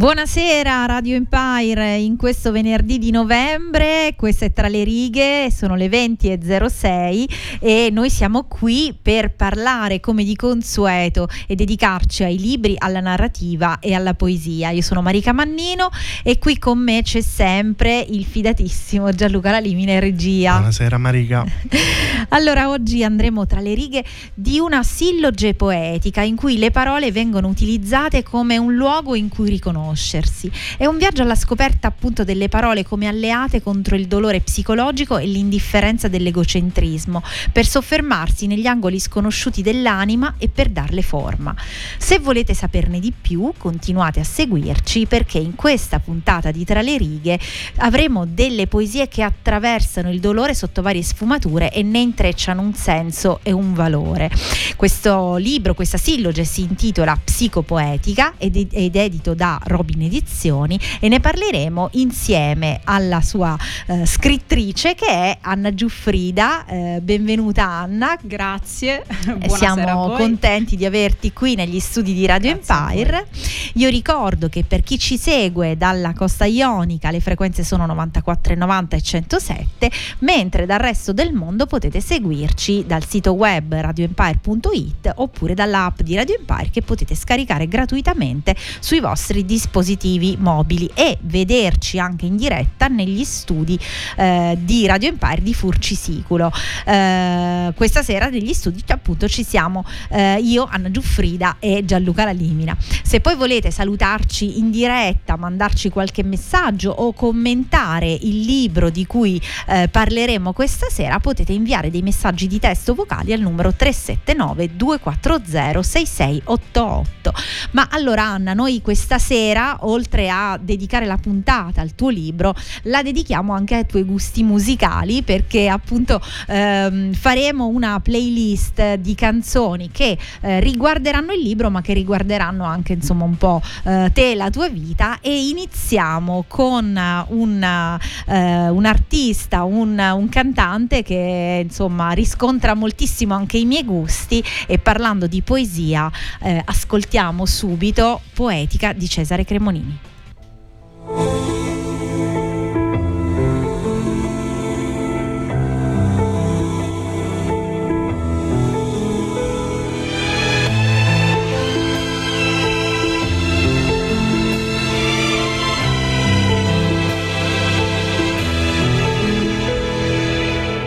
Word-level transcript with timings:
Buonasera 0.00 0.86
Radio 0.86 1.14
Empire 1.14 1.98
in 1.98 2.16
questo 2.16 2.52
venerdì 2.52 2.96
di 2.96 3.10
novembre, 3.10 4.14
questa 4.16 4.46
è 4.46 4.52
tra 4.54 4.66
le 4.66 4.82
righe, 4.82 5.50
sono 5.50 5.74
le 5.74 5.88
20.06 5.88 7.58
e 7.60 7.90
noi 7.92 8.08
siamo 8.08 8.44
qui 8.44 8.96
per 9.00 9.34
parlare 9.34 10.00
come 10.00 10.24
di 10.24 10.34
consueto 10.36 11.28
e 11.46 11.54
dedicarci 11.54 12.24
ai 12.24 12.38
libri, 12.38 12.76
alla 12.78 13.00
narrativa 13.00 13.78
e 13.78 13.92
alla 13.92 14.14
poesia. 14.14 14.70
Io 14.70 14.80
sono 14.80 15.02
Marica 15.02 15.34
Mannino 15.34 15.90
e 16.22 16.38
qui 16.38 16.58
con 16.58 16.78
me 16.78 17.02
c'è 17.02 17.20
sempre 17.20 17.98
il 18.00 18.24
fidatissimo 18.24 19.12
Gianluca 19.12 19.50
Lalimine 19.50 19.92
in 19.92 20.00
regia. 20.00 20.52
Buonasera 20.52 20.96
Marica. 20.96 21.44
allora 22.30 22.70
oggi 22.70 23.04
andremo 23.04 23.44
tra 23.44 23.60
le 23.60 23.74
righe 23.74 24.02
di 24.32 24.58
una 24.58 24.82
silloge 24.82 25.52
poetica 25.52 26.22
in 26.22 26.36
cui 26.36 26.56
le 26.56 26.70
parole 26.70 27.12
vengono 27.12 27.48
utilizzate 27.48 28.22
come 28.22 28.56
un 28.56 28.74
luogo 28.74 29.14
in 29.14 29.28
cui 29.28 29.50
riconoscere 29.50 29.88
conoscersi. 29.90 30.50
È 30.76 30.86
un 30.86 30.98
viaggio 30.98 31.22
alla 31.22 31.34
scoperta 31.34 31.88
appunto 31.88 32.24
delle 32.24 32.48
parole 32.48 32.84
come 32.84 33.06
alleate 33.06 33.62
contro 33.62 33.96
il 33.96 34.06
dolore 34.06 34.40
psicologico 34.40 35.18
e 35.18 35.26
l'indifferenza 35.26 36.08
dell'egocentrismo, 36.08 37.22
per 37.52 37.66
soffermarsi 37.66 38.46
negli 38.46 38.66
angoli 38.66 39.00
sconosciuti 39.00 39.62
dell'anima 39.62 40.34
e 40.38 40.48
per 40.48 40.68
darle 40.68 41.02
forma. 41.02 41.54
Se 41.98 42.18
volete 42.18 42.54
saperne 42.54 43.00
di 43.00 43.12
più, 43.18 43.52
continuate 43.56 44.20
a 44.20 44.24
seguirci 44.24 45.06
perché 45.06 45.38
in 45.38 45.54
questa 45.54 45.98
puntata 45.98 46.50
di 46.50 46.64
Tra 46.64 46.82
le 46.82 46.96
righe 46.96 47.38
avremo 47.76 48.26
delle 48.26 48.66
poesie 48.66 49.08
che 49.08 49.22
attraversano 49.22 50.10
il 50.10 50.20
dolore 50.20 50.54
sotto 50.54 50.82
varie 50.82 51.02
sfumature 51.02 51.72
e 51.72 51.82
ne 51.82 51.98
intrecciano 51.98 52.60
un 52.60 52.74
senso 52.74 53.40
e 53.42 53.52
un 53.52 53.74
valore. 53.74 54.30
Questo 54.76 55.36
libro, 55.36 55.74
questa 55.74 55.98
silloge 55.98 56.44
si 56.44 56.62
intitola 56.62 57.18
Psicopoetica 57.22 58.34
ed, 58.38 58.56
ed 58.70 58.96
edito 58.96 59.34
da 59.34 59.60
Robin 59.80 60.02
Edizioni 60.02 60.78
e 61.00 61.08
ne 61.08 61.20
parleremo 61.20 61.88
insieme 61.92 62.80
alla 62.84 63.22
sua 63.22 63.56
eh, 63.86 64.04
scrittrice 64.04 64.94
che 64.94 65.06
è 65.06 65.38
Anna 65.40 65.72
Giuffrida. 65.72 66.66
Eh, 66.66 66.98
benvenuta 67.02 67.66
Anna. 67.66 68.18
Grazie. 68.20 69.04
Siamo 69.48 70.10
contenti 70.10 70.76
di 70.76 70.84
averti 70.84 71.32
qui 71.32 71.54
negli 71.54 71.80
studi 71.80 72.12
di 72.12 72.26
Radio 72.26 72.52
Grazie 72.52 72.74
Empire. 72.76 73.26
Io 73.74 73.88
ricordo 73.88 74.48
che 74.48 74.64
per 74.64 74.82
chi 74.82 74.98
ci 74.98 75.16
segue 75.16 75.76
dalla 75.76 76.12
costa 76.12 76.44
ionica 76.44 77.10
le 77.10 77.20
frequenze 77.20 77.64
sono 77.64 77.86
94,90 77.86 78.94
e 78.94 79.02
107, 79.02 79.90
mentre 80.20 80.66
dal 80.66 80.78
resto 80.78 81.12
del 81.12 81.32
mondo 81.32 81.66
potete 81.66 82.00
seguirci 82.00 82.84
dal 82.86 83.06
sito 83.06 83.32
web 83.32 83.72
radioempire.it 83.72 85.12
oppure 85.16 85.54
dall'app 85.54 86.00
di 86.00 86.14
Radio 86.16 86.36
Empire 86.38 86.70
che 86.70 86.82
potete 86.82 87.14
scaricare 87.14 87.66
gratuitamente 87.66 88.54
sui 88.80 89.00
vostri 89.00 89.44
dispositivi 89.44 89.68
dispositivi 89.70 90.36
mobili 90.36 90.90
e 90.94 91.16
vederci 91.20 92.00
anche 92.00 92.26
in 92.26 92.36
diretta 92.36 92.88
negli 92.88 93.22
studi 93.22 93.78
eh, 94.16 94.58
di 94.60 94.84
Radio 94.86 95.10
Empire 95.10 95.42
di 95.42 95.54
Furcisiculo. 95.54 96.52
Eh, 96.84 97.72
questa 97.76 98.02
sera 98.02 98.28
negli 98.28 98.52
studi 98.52 98.82
appunto 98.88 99.28
ci 99.28 99.44
siamo 99.44 99.84
eh, 100.08 100.40
io, 100.40 100.66
Anna 100.68 100.90
Giuffrida 100.90 101.56
e 101.60 101.84
Gianluca 101.84 102.24
Lalimina. 102.24 102.76
Se 103.02 103.20
poi 103.20 103.36
volete 103.36 103.70
salutarci 103.70 104.58
in 104.58 104.72
diretta, 104.72 105.36
mandarci 105.36 105.88
qualche 105.88 106.24
messaggio 106.24 106.90
o 106.90 107.12
commentare 107.12 108.10
il 108.10 108.40
libro 108.40 108.90
di 108.90 109.06
cui 109.06 109.40
eh, 109.68 109.86
parleremo 109.88 110.52
questa 110.52 110.88
sera, 110.90 111.20
potete 111.20 111.52
inviare 111.52 111.90
dei 111.90 112.02
messaggi 112.02 112.48
di 112.48 112.58
testo 112.58 112.94
vocali 112.94 113.32
al 113.32 113.40
numero 113.40 113.72
379 113.72 114.74
240 114.74 115.82
6688. 115.82 117.32
Ma 117.72 117.86
allora 117.90 118.24
Anna, 118.24 118.52
noi 118.52 118.82
questa 118.82 119.18
sera 119.18 119.59
sera, 119.60 119.76
oltre 119.80 120.30
a 120.30 120.58
dedicare 120.60 121.04
la 121.04 121.18
puntata 121.18 121.80
al 121.80 121.94
tuo 121.94 122.08
libro, 122.08 122.54
la 122.84 123.02
dedichiamo 123.02 123.52
anche 123.52 123.74
ai 123.74 123.86
tuoi 123.86 124.04
gusti 124.04 124.42
musicali 124.42 125.22
perché 125.22 125.68
appunto 125.68 126.20
ehm, 126.46 127.12
faremo 127.12 127.66
una 127.66 128.00
playlist 128.00 128.94
di 128.94 129.14
canzoni 129.14 129.90
che 129.92 130.16
eh, 130.40 130.60
riguarderanno 130.60 131.32
il 131.32 131.42
libro 131.42 131.70
ma 131.70 131.82
che 131.82 131.92
riguarderanno 131.92 132.64
anche 132.64 132.94
insomma 132.94 133.24
un 133.24 133.36
po' 133.36 133.60
eh, 133.84 134.10
te, 134.12 134.34
la 134.34 134.50
tua 134.50 134.68
vita. 134.68 135.18
E 135.20 135.48
iniziamo 135.48 136.44
con 136.48 136.98
un, 137.28 137.98
eh, 138.26 138.68
un 138.68 138.84
artista, 138.86 139.64
un, 139.64 139.98
un 139.98 140.28
cantante 140.28 141.02
che 141.02 141.62
insomma 141.64 142.10
riscontra 142.12 142.74
moltissimo 142.74 143.34
anche 143.34 143.58
i 143.58 143.64
miei 143.64 143.84
gusti. 143.84 144.42
E 144.66 144.78
parlando 144.78 145.26
di 145.26 145.42
poesia 145.42 146.10
eh, 146.42 146.62
ascoltiamo 146.64 147.44
subito 147.44 148.20
Poetica 148.32 148.92
di 148.92 149.08
Cesare 149.08 149.39
Cesare 149.40 149.44
Cremonini. 149.44 149.98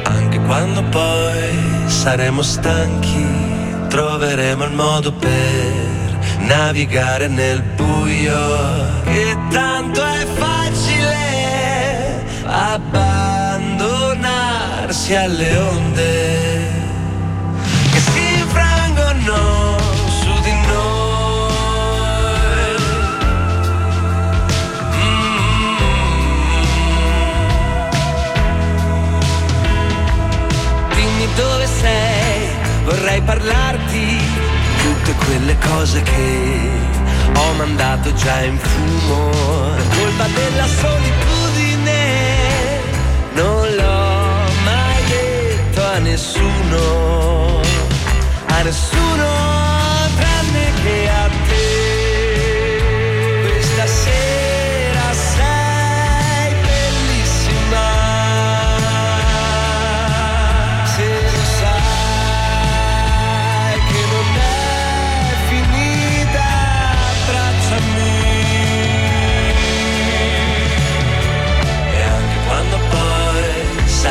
Anche 0.04 0.40
quando 0.42 0.84
poi 0.90 1.90
saremo 1.90 2.42
stanchi, 2.42 3.26
troveremo 3.88 4.66
il 4.66 4.74
modo 4.74 5.12
per 5.14 6.03
navigare 6.44 7.28
nel 7.28 7.62
buio, 7.62 9.02
che 9.04 9.38
tanto 9.50 10.02
è 10.04 10.26
facile 10.36 12.24
abbandonarsi 12.46 15.16
alle 15.16 15.58
onde 15.58 16.72
che 17.92 18.00
si 18.00 18.34
infrangono 18.40 19.78
su 20.08 20.32
di 20.42 20.52
noi. 20.68 21.52
Mm-hmm. 24.98 25.78
Dimmi 30.96 31.28
Dove 31.36 31.68
sei? 31.68 32.48
Vorrei 32.84 33.22
parlarti 33.22 34.23
tutte 35.04 35.26
quelle 35.26 35.58
cose 35.58 36.02
che 36.02 36.70
ho 37.36 37.54
mandato 37.54 38.14
già 38.14 38.42
in 38.44 38.58
fumo. 38.58 39.30
Per 39.76 39.88
colpa 39.98 40.28
della 40.28 40.68
solitudine 40.68 42.02
non 43.34 43.76
l'ho 43.76 44.52
mai 44.64 45.04
detto 45.10 45.84
a 45.84 45.98
nessuno 45.98 47.62
a 48.48 48.62
nessuno 48.62 49.26
tranne 50.16 50.72
che 50.84 51.10
a 51.10 51.28
te 51.28 51.33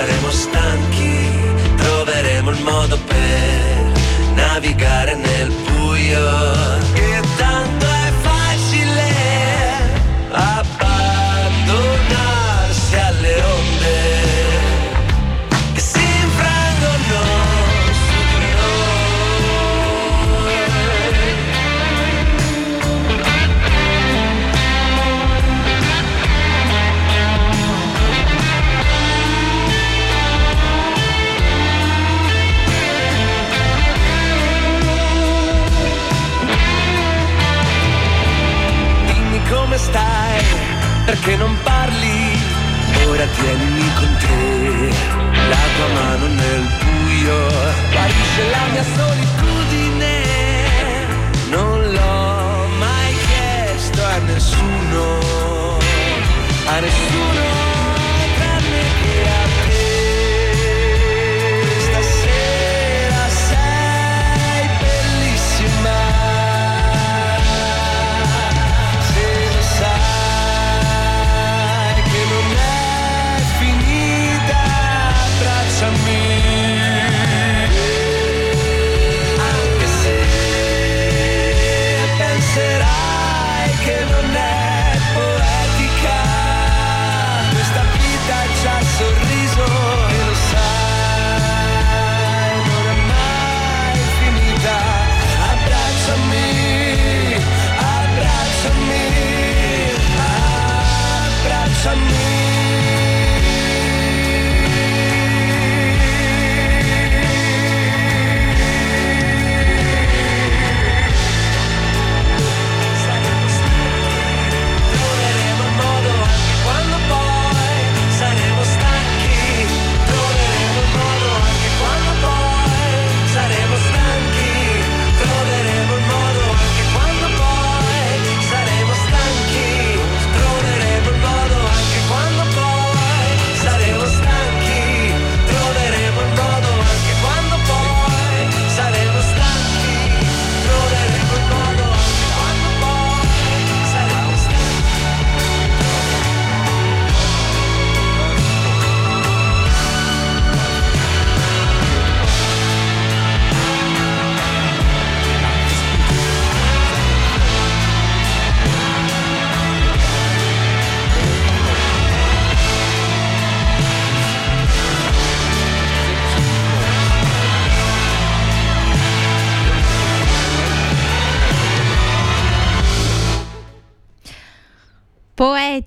saremo 0.02 0.30
stanchi 0.30 1.30
troveremo 1.76 2.50
il 2.50 2.60
modo 2.62 2.98
per 3.06 3.92
navigare 4.34 5.14
nel 5.14 5.52
buio 5.62 7.11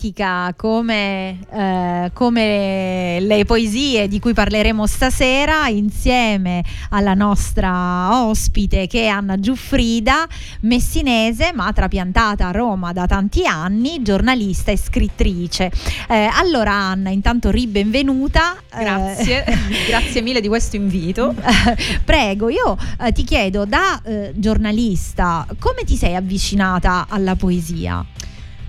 poetica 0.06 0.54
come, 0.56 1.40
eh, 1.52 2.12
come 2.14 3.20
le 3.20 3.46
poesie 3.46 4.08
di 4.08 4.20
cui 4.20 4.34
parleremo 4.34 4.86
stasera 4.86 5.68
insieme 5.68 6.64
alla 6.90 7.14
nostra 7.14 8.24
ospite 8.26 8.88
che 8.88 9.04
è 9.04 9.08
Anna 9.08 9.40
Giuffrida, 9.40 10.28
messinese 10.62 11.52
ma 11.54 11.72
trapiantata 11.74 12.48
a 12.48 12.52
Roma 12.52 12.94
da 12.94 13.08
tanti 13.08 13.46
anni, 13.48 14.02
giornalista 14.02 14.72
e 14.72 14.78
scrittrice. 14.78 15.72
Eh, 16.08 16.30
allora 16.34 16.74
Anna, 16.74 17.10
intanto 17.10 17.50
ribenvenuta. 17.50 18.56
eh, 18.74 18.84
Grazie, 18.84 19.44
grazie 19.88 20.22
mille 20.22 20.42
di 20.42 20.48
questo 20.48 20.76
invito. 20.76 21.34
Prego, 22.06 22.50
io 22.50 22.78
eh, 23.02 23.12
ti 23.12 23.24
chiedo 23.24 23.66
da 23.66 24.00
eh, 24.04 24.34
giornalista 24.36 25.48
come 25.58 25.84
ti 25.84 25.96
sei 25.96 26.16
avvicinata 26.16 27.08
alla 27.10 27.36
poesia? 27.36 28.06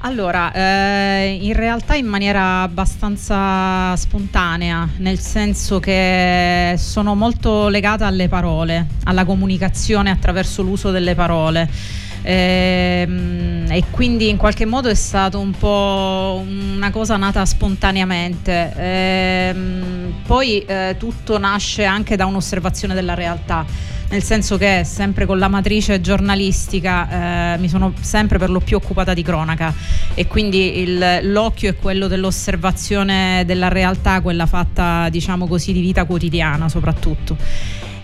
Allora, 0.06 0.52
eh, 0.52 1.36
in 1.40 1.52
realtà 1.54 1.96
in 1.96 2.06
maniera 2.06 2.62
abbastanza 2.62 3.96
spontanea, 3.96 4.88
nel 4.98 5.18
senso 5.18 5.80
che 5.80 6.76
sono 6.78 7.16
molto 7.16 7.66
legata 7.66 8.06
alle 8.06 8.28
parole, 8.28 8.86
alla 9.02 9.24
comunicazione 9.24 10.10
attraverso 10.10 10.62
l'uso 10.62 10.92
delle 10.92 11.16
parole. 11.16 11.68
Ehm, 12.22 13.66
e 13.68 13.82
quindi 13.90 14.28
in 14.28 14.36
qualche 14.36 14.64
modo 14.64 14.88
è 14.88 14.94
stato 14.94 15.40
un 15.40 15.50
po' 15.50 16.40
una 16.46 16.92
cosa 16.92 17.16
nata 17.16 17.44
spontaneamente. 17.44 18.72
Ehm, 18.76 20.14
poi 20.24 20.64
eh, 20.64 20.94
tutto 21.00 21.36
nasce 21.36 21.84
anche 21.84 22.14
da 22.14 22.26
un'osservazione 22.26 22.94
della 22.94 23.14
realtà 23.14 23.64
nel 24.08 24.22
senso 24.22 24.56
che 24.56 24.82
sempre 24.84 25.26
con 25.26 25.38
la 25.38 25.48
matrice 25.48 26.00
giornalistica 26.00 27.54
eh, 27.54 27.58
mi 27.58 27.68
sono 27.68 27.92
sempre 28.00 28.38
per 28.38 28.50
lo 28.50 28.60
più 28.60 28.76
occupata 28.76 29.14
di 29.14 29.22
cronaca 29.22 29.74
e 30.14 30.26
quindi 30.26 30.80
il- 30.80 31.20
l'occhio 31.22 31.70
è 31.70 31.76
quello 31.76 32.06
dell'osservazione 32.06 33.42
della 33.46 33.68
realtà, 33.68 34.20
quella 34.20 34.46
fatta 34.46 35.08
diciamo 35.08 35.46
così 35.46 35.72
di 35.72 35.80
vita 35.80 36.04
quotidiana 36.04 36.68
soprattutto. 36.68 37.36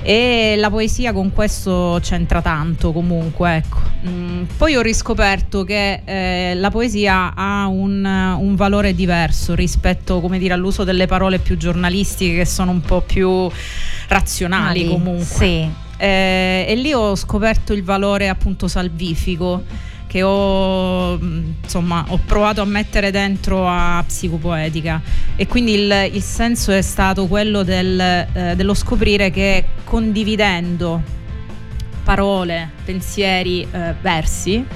E 0.04 0.54
la 0.56 0.68
poesia 0.68 1.12
con 1.12 1.32
questo 1.32 2.00
c'entra 2.02 2.42
tanto 2.42 2.90
comunque, 2.90 3.54
ecco. 3.59 3.78
Mm, 4.09 4.42
poi 4.56 4.75
ho 4.75 4.80
riscoperto 4.82 5.62
che 5.62 6.00
eh, 6.04 6.54
la 6.56 6.71
poesia 6.73 7.32
ha 7.37 7.68
un, 7.68 8.04
un 8.04 8.56
valore 8.56 8.97
diverso 8.97 9.54
rispetto 9.54 10.21
come 10.21 10.40
dire, 10.40 10.54
all'uso 10.54 10.82
delle 10.82 11.06
parole 11.06 11.38
più 11.38 11.56
giornalistiche 11.56 12.35
che 12.38 12.44
sono 12.44 12.73
un 12.73 12.80
po' 12.80 13.02
più 13.02 13.49
razionali 14.09 14.80
Ali, 14.80 14.88
comunque. 14.88 15.25
Sì. 15.25 15.71
Eh, 16.02 16.64
e 16.66 16.75
lì 16.75 16.92
ho 16.92 17.14
scoperto 17.14 17.73
il 17.73 17.85
valore 17.85 18.28
appunto 18.28 18.66
salvifico 18.66 19.62
che 20.09 20.25
ho, 20.25 21.16
insomma, 21.16 22.04
ho 22.09 22.18
provato 22.26 22.61
a 22.61 22.64
mettere 22.64 23.12
dentro 23.12 23.68
a 23.68 24.02
psicopoetica. 24.04 25.00
E 25.37 25.47
quindi 25.47 25.75
il, 25.75 26.11
il 26.12 26.23
senso 26.23 26.73
è 26.73 26.82
stato 26.82 27.28
quello 27.28 27.62
del, 27.62 28.00
eh, 28.00 28.54
dello 28.56 28.75
scoprire 28.75 29.30
che 29.30 29.64
condividendo 29.85 31.00
parole, 32.02 32.71
pensieri, 32.85 33.62
eh, 33.71 33.94
versi, 34.00 34.66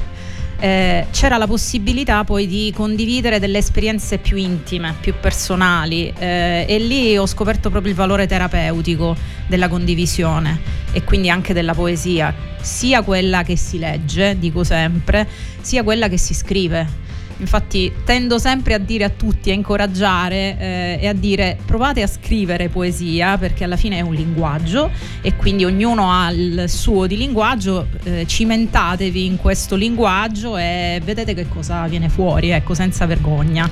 eh, 0.59 1.07
c'era 1.11 1.37
la 1.37 1.47
possibilità 1.47 2.25
poi 2.25 2.47
di 2.47 2.73
condividere 2.75 3.39
delle 3.39 3.59
esperienze 3.59 4.19
più 4.19 4.37
intime, 4.37 4.95
più 5.01 5.15
personali 5.21 6.13
eh, 6.19 6.65
e 6.69 6.79
lì 6.79 7.17
ho 7.17 7.27
scoperto 7.27 7.71
proprio 7.71 7.91
il 7.91 7.97
valore 7.97 8.27
terapeutico 8.27 9.17
della 9.47 9.69
condivisione 9.69 10.59
e 10.93 11.05
quindi 11.05 11.29
anche 11.29 11.53
della 11.53 11.75
poesia, 11.75 12.35
sia 12.61 13.03
quella 13.03 13.43
che 13.43 13.57
si 13.57 13.79
legge, 13.79 14.39
dico 14.39 14.65
sempre, 14.65 15.29
sia 15.61 15.83
quella 15.83 16.09
che 16.09 16.19
si 16.19 16.33
scrive 16.33 17.05
Infatti 17.39 17.93
tendo 18.05 18.39
sempre 18.39 18.75
a 18.75 18.79
dire 18.79 19.05
a 19.05 19.11
tutti, 19.11 19.51
a 19.51 19.55
incoraggiare 19.55 20.57
eh, 20.59 20.99
e 21.03 21.07
a 21.09 21.13
dire 21.13 21.59
provate 21.65 22.03
a 22.03 22.07
scrivere 22.07 22.69
poesia 22.69 23.37
perché 23.37 23.65
alla 23.65 23.77
fine 23.77 23.99
è 23.99 24.01
un 24.01 24.15
linguaggio 24.15 24.91
e 25.21 25.37
quindi 25.37 25.65
ognuno 25.65 26.11
ha 26.11 26.31
il 26.31 26.65
suo 26.69 27.07
di 27.07 27.17
linguaggio, 27.17 27.89
eh, 28.05 28.25
cimentatevi 28.27 29.27
in 29.27 29.37
questo 29.37 29.77
linguaggio 29.77 30.57
e 30.57 31.01
vedete 31.05 31.35
che 31.35 31.47
cosa 31.49 31.87
viene 31.87 32.09
fuori, 32.09 32.51
ecco, 32.51 32.75
senza 32.75 33.05
vergogna. 33.07 33.69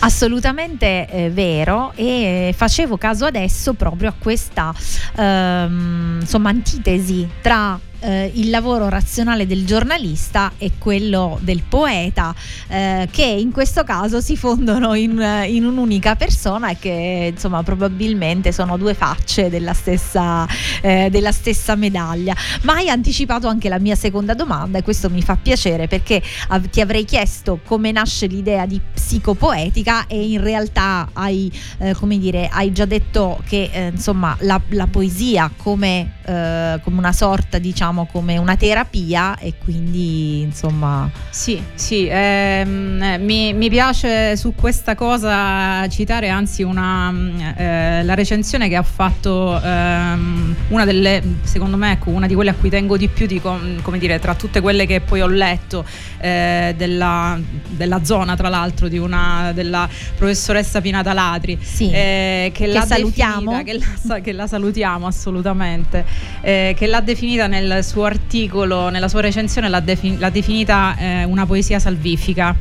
Assolutamente 0.00 1.08
eh, 1.08 1.30
vero 1.30 1.92
e 1.94 2.52
facevo 2.54 2.96
caso 2.96 3.24
adesso 3.24 3.74
proprio 3.74 4.10
a 4.10 4.14
questa 4.18 4.74
ehm, 5.16 6.18
insomma 6.20 6.50
antitesi 6.50 7.26
tra 7.40 7.78
eh, 8.04 8.30
il 8.34 8.50
lavoro 8.50 8.88
razionale 8.88 9.46
del 9.46 9.64
giornalista 9.64 10.52
e 10.58 10.72
quello 10.78 11.38
del 11.40 11.62
poeta, 11.66 12.34
eh, 12.68 13.08
che 13.10 13.24
in 13.24 13.50
questo 13.50 13.82
caso 13.82 14.20
si 14.20 14.36
fondono 14.36 14.94
in, 14.94 15.44
in, 15.46 15.64
un'unica 15.64 16.14
persona 16.14 16.68
e 16.70 16.76
che 16.78 17.30
insomma 17.32 17.62
probabilmente 17.62 18.52
sono 18.52 18.76
due 18.76 18.92
facce 18.92 19.48
della 19.48 19.72
stessa, 19.72 20.46
eh, 20.82 21.08
della 21.10 21.32
stessa 21.32 21.74
medaglia. 21.76 22.36
Ma 22.62 22.74
hai 22.74 22.90
anticipato 22.90 23.48
anche 23.48 23.68
la 23.70 23.78
mia 23.78 23.96
seconda 23.96 24.34
domanda 24.34 24.78
e 24.78 24.82
questo 24.82 25.08
mi 25.08 25.22
fa 25.22 25.36
piacere 25.36 25.88
perché 25.88 26.22
av- 26.48 26.68
ti 26.68 26.80
avrei 26.82 27.04
chiesto 27.04 27.60
come 27.64 27.90
nasce 27.90 28.26
l'idea 28.26 28.66
di 28.66 28.80
psicopoetica 28.92 30.06
e 30.06 30.28
in 30.28 30.42
realtà 30.42 31.08
hai, 31.14 31.50
eh, 31.78 31.94
come 31.94 32.18
dire, 32.18 32.48
hai 32.52 32.72
già 32.72 32.84
detto 32.84 33.40
che 33.46 33.70
eh, 33.72 33.86
insomma 33.88 34.36
la, 34.40 34.60
la 34.68 34.86
poesia 34.86 35.50
come, 35.56 36.16
eh, 36.26 36.80
come 36.82 36.98
una 36.98 37.12
sorta 37.12 37.58
diciamo 37.58 37.93
diciamo 37.94 38.06
come 38.10 38.36
una 38.36 38.56
terapia 38.56 39.38
e 39.38 39.54
quindi 39.62 40.40
insomma 40.40 41.08
sì 41.30 41.62
sì 41.74 42.08
ehm, 42.10 43.18
mi, 43.20 43.52
mi, 43.54 43.68
piace 43.68 44.36
su 44.36 44.54
questa 44.54 44.96
cosa 44.96 45.86
citare 45.88 46.28
anzi 46.28 46.62
una, 46.62 47.12
eh, 47.56 48.02
la 48.02 48.14
recensione 48.14 48.68
che 48.68 48.76
ha 48.76 48.82
fatto 48.82 49.60
ehm, 49.60 50.56
una 50.68 50.84
delle 50.84 51.22
secondo 51.42 51.76
me 51.76 51.92
ecco 51.92 52.10
una 52.10 52.26
di 52.26 52.34
quelle 52.34 52.50
a 52.50 52.54
cui 52.54 52.68
tengo 52.68 52.96
di 52.96 53.08
più 53.08 53.26
di, 53.26 53.40
come 53.40 53.98
dire 53.98 54.18
tra 54.18 54.34
tutte 54.34 54.60
quelle 54.60 54.86
che 54.86 55.00
poi 55.00 55.20
ho 55.20 55.28
letto 55.28 55.84
eh, 56.18 56.74
della, 56.76 57.38
della, 57.68 58.02
zona 58.04 58.34
tra 58.34 58.48
l'altro 58.48 58.88
di 58.88 58.98
una 58.98 59.52
della 59.54 59.88
professoressa 60.16 60.80
Pinata 60.80 61.12
Latri 61.12 61.58
sì. 61.60 61.90
eh, 61.90 62.50
che, 62.52 62.64
che 62.64 62.72
la 62.72 62.84
salutiamo 62.84 63.62
definita, 63.62 63.62
che, 63.62 64.08
la, 64.08 64.20
che 64.20 64.32
la 64.32 64.46
salutiamo 64.46 65.06
assolutamente 65.06 66.04
eh, 66.40 66.74
che 66.76 66.86
l'ha 66.86 67.00
definita 67.00 67.46
nel 67.46 67.83
suo 67.84 68.04
articolo, 68.04 68.88
nella 68.88 69.08
sua 69.08 69.20
recensione, 69.20 69.68
l'ha, 69.68 69.80
defin- 69.80 70.18
l'ha 70.18 70.30
definita 70.30 70.96
eh, 70.98 71.24
una 71.24 71.46
poesia 71.46 71.78
salvifica. 71.78 72.56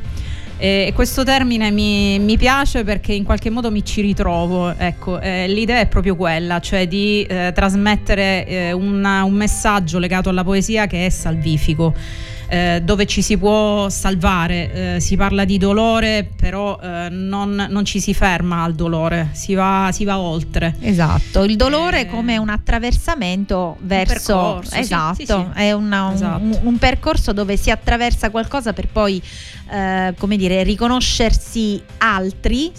E 0.57 0.91
questo 0.95 1.23
termine 1.23 1.71
mi, 1.71 2.19
mi, 2.19 2.37
piace 2.37 2.83
perché 2.83 3.11
in 3.11 3.23
qualche 3.23 3.49
modo 3.49 3.71
mi 3.71 3.83
ci 3.83 4.01
ritrovo. 4.01 4.73
Ecco, 4.77 5.19
eh, 5.19 5.47
l'idea 5.47 5.79
è 5.79 5.87
proprio 5.87 6.15
quella, 6.15 6.59
cioè 6.59 6.87
di 6.87 7.23
eh, 7.23 7.51
trasmettere 7.53 8.45
eh, 8.45 8.71
una, 8.71 9.23
un 9.23 9.33
messaggio 9.33 9.97
legato 9.97 10.29
alla 10.29 10.43
poesia 10.43 10.85
che 10.85 11.05
è 11.05 11.09
salvifico 11.09 11.93
eh, 12.53 12.81
dove 12.83 13.07
ci 13.07 13.23
si 13.23 13.35
può 13.35 13.89
salvare, 13.89 14.95
eh, 14.95 14.99
si 14.99 15.15
parla 15.15 15.43
di 15.43 15.57
dolore, 15.57 16.29
però 16.35 16.79
eh, 16.79 17.07
non, 17.09 17.65
non, 17.67 17.83
ci 17.83 17.99
si 17.99 18.13
ferma 18.13 18.61
al 18.61 18.75
dolore, 18.75 19.29
si 19.31 19.55
va, 19.55 19.89
si 19.91 20.03
va 20.05 20.19
oltre. 20.19 20.75
Esatto, 20.81 21.41
il 21.45 21.55
dolore 21.55 22.01
eh, 22.01 22.05
come 22.05 22.37
un 22.37 22.49
attraversamento 22.49 23.77
verso... 23.79 24.35
Un 24.35 24.43
percorso, 24.43 24.75
esatto, 24.75 25.15
sì, 25.15 25.25
sì, 25.25 25.33
sì. 25.33 25.45
è 25.55 25.71
una, 25.71 26.13
esatto. 26.13 26.43
Un, 26.43 26.59
un, 26.61 26.77
percorso 26.77 27.33
dove 27.33 27.57
si 27.57 27.71
attraversa 27.71 28.29
qualcosa 28.29 28.71
per 28.71 28.87
poi, 28.87 29.19
eh, 29.71 30.13
come 30.19 30.37
dire, 30.37 30.61
riconoscersi 30.61 31.81
altri. 31.97 32.71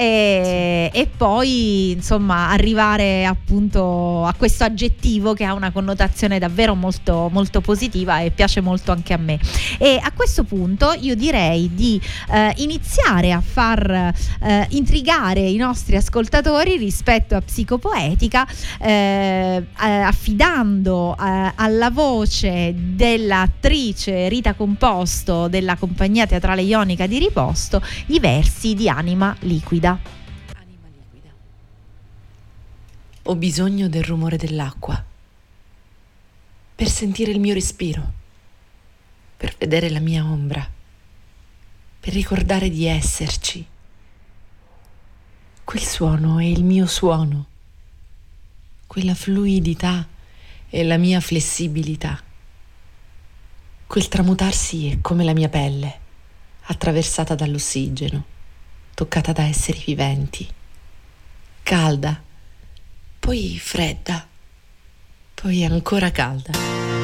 Sì 0.00 0.10
e, 0.10 0.90
e, 0.94 1.06
poi 1.14 1.90
insomma 1.90 2.48
arrivare 2.48 3.26
appunto 3.26 4.24
a 4.24 4.32
questo 4.32 4.64
aggettivo 4.64 5.34
che 5.34 5.44
ha 5.44 5.52
una 5.52 5.70
connotazione 5.70 6.38
davvero 6.38 6.74
molto, 6.74 7.28
molto 7.30 7.60
positiva 7.60 8.20
e 8.20 8.30
piace 8.30 8.62
molto 8.62 8.92
anche 8.92 9.12
a 9.12 9.18
me. 9.18 9.38
E 9.78 10.00
a 10.02 10.10
questo 10.12 10.44
punto 10.44 10.94
io 10.98 11.14
direi 11.14 11.70
di 11.74 12.00
eh, 12.32 12.54
iniziare 12.56 13.32
a 13.32 13.42
far 13.42 14.14
eh, 14.42 14.66
intrigare 14.70 15.40
i 15.40 15.56
nostri 15.56 15.96
ascoltatori 15.96 16.78
rispetto 16.78 17.36
a 17.36 17.42
psicopoetica 17.42 18.46
eh, 18.80 19.62
affidando 19.76 21.14
eh, 21.14 21.52
alla 21.54 21.90
voce 21.90 22.74
dell'attrice 22.74 24.28
Rita 24.28 24.54
Composto 24.54 25.48
della 25.48 25.76
compagnia 25.76 26.26
teatrale 26.26 26.62
ionica 26.62 27.06
di 27.06 27.18
Riposto 27.18 27.82
i 28.06 28.18
versi 28.18 28.74
di 28.74 28.88
Anima 28.88 29.36
Liquida. 29.40 29.89
Anima 29.92 30.88
liquida. 30.88 31.30
Ho 33.24 33.36
bisogno 33.36 33.88
del 33.88 34.04
rumore 34.04 34.36
dell'acqua 34.36 35.04
per 36.74 36.88
sentire 36.88 37.30
il 37.30 37.40
mio 37.40 37.54
respiro, 37.54 38.12
per 39.36 39.54
vedere 39.58 39.90
la 39.90 40.00
mia 40.00 40.24
ombra, 40.24 40.66
per 42.00 42.12
ricordare 42.12 42.70
di 42.70 42.86
esserci. 42.86 43.66
Quel 45.62 45.82
suono 45.82 46.38
è 46.38 46.44
il 46.44 46.64
mio 46.64 46.86
suono, 46.86 47.46
quella 48.86 49.14
fluidità 49.14 50.08
è 50.68 50.82
la 50.82 50.96
mia 50.96 51.20
flessibilità. 51.20 52.22
Quel 53.86 54.08
tramutarsi 54.08 54.88
è 54.88 55.00
come 55.00 55.24
la 55.24 55.34
mia 55.34 55.48
pelle, 55.48 55.98
attraversata 56.62 57.34
dall'ossigeno 57.34 58.29
toccata 59.00 59.32
da 59.32 59.44
esseri 59.44 59.82
viventi, 59.82 60.46
calda, 61.62 62.22
poi 63.18 63.58
fredda, 63.58 64.28
poi 65.32 65.64
ancora 65.64 66.10
calda. 66.10 66.99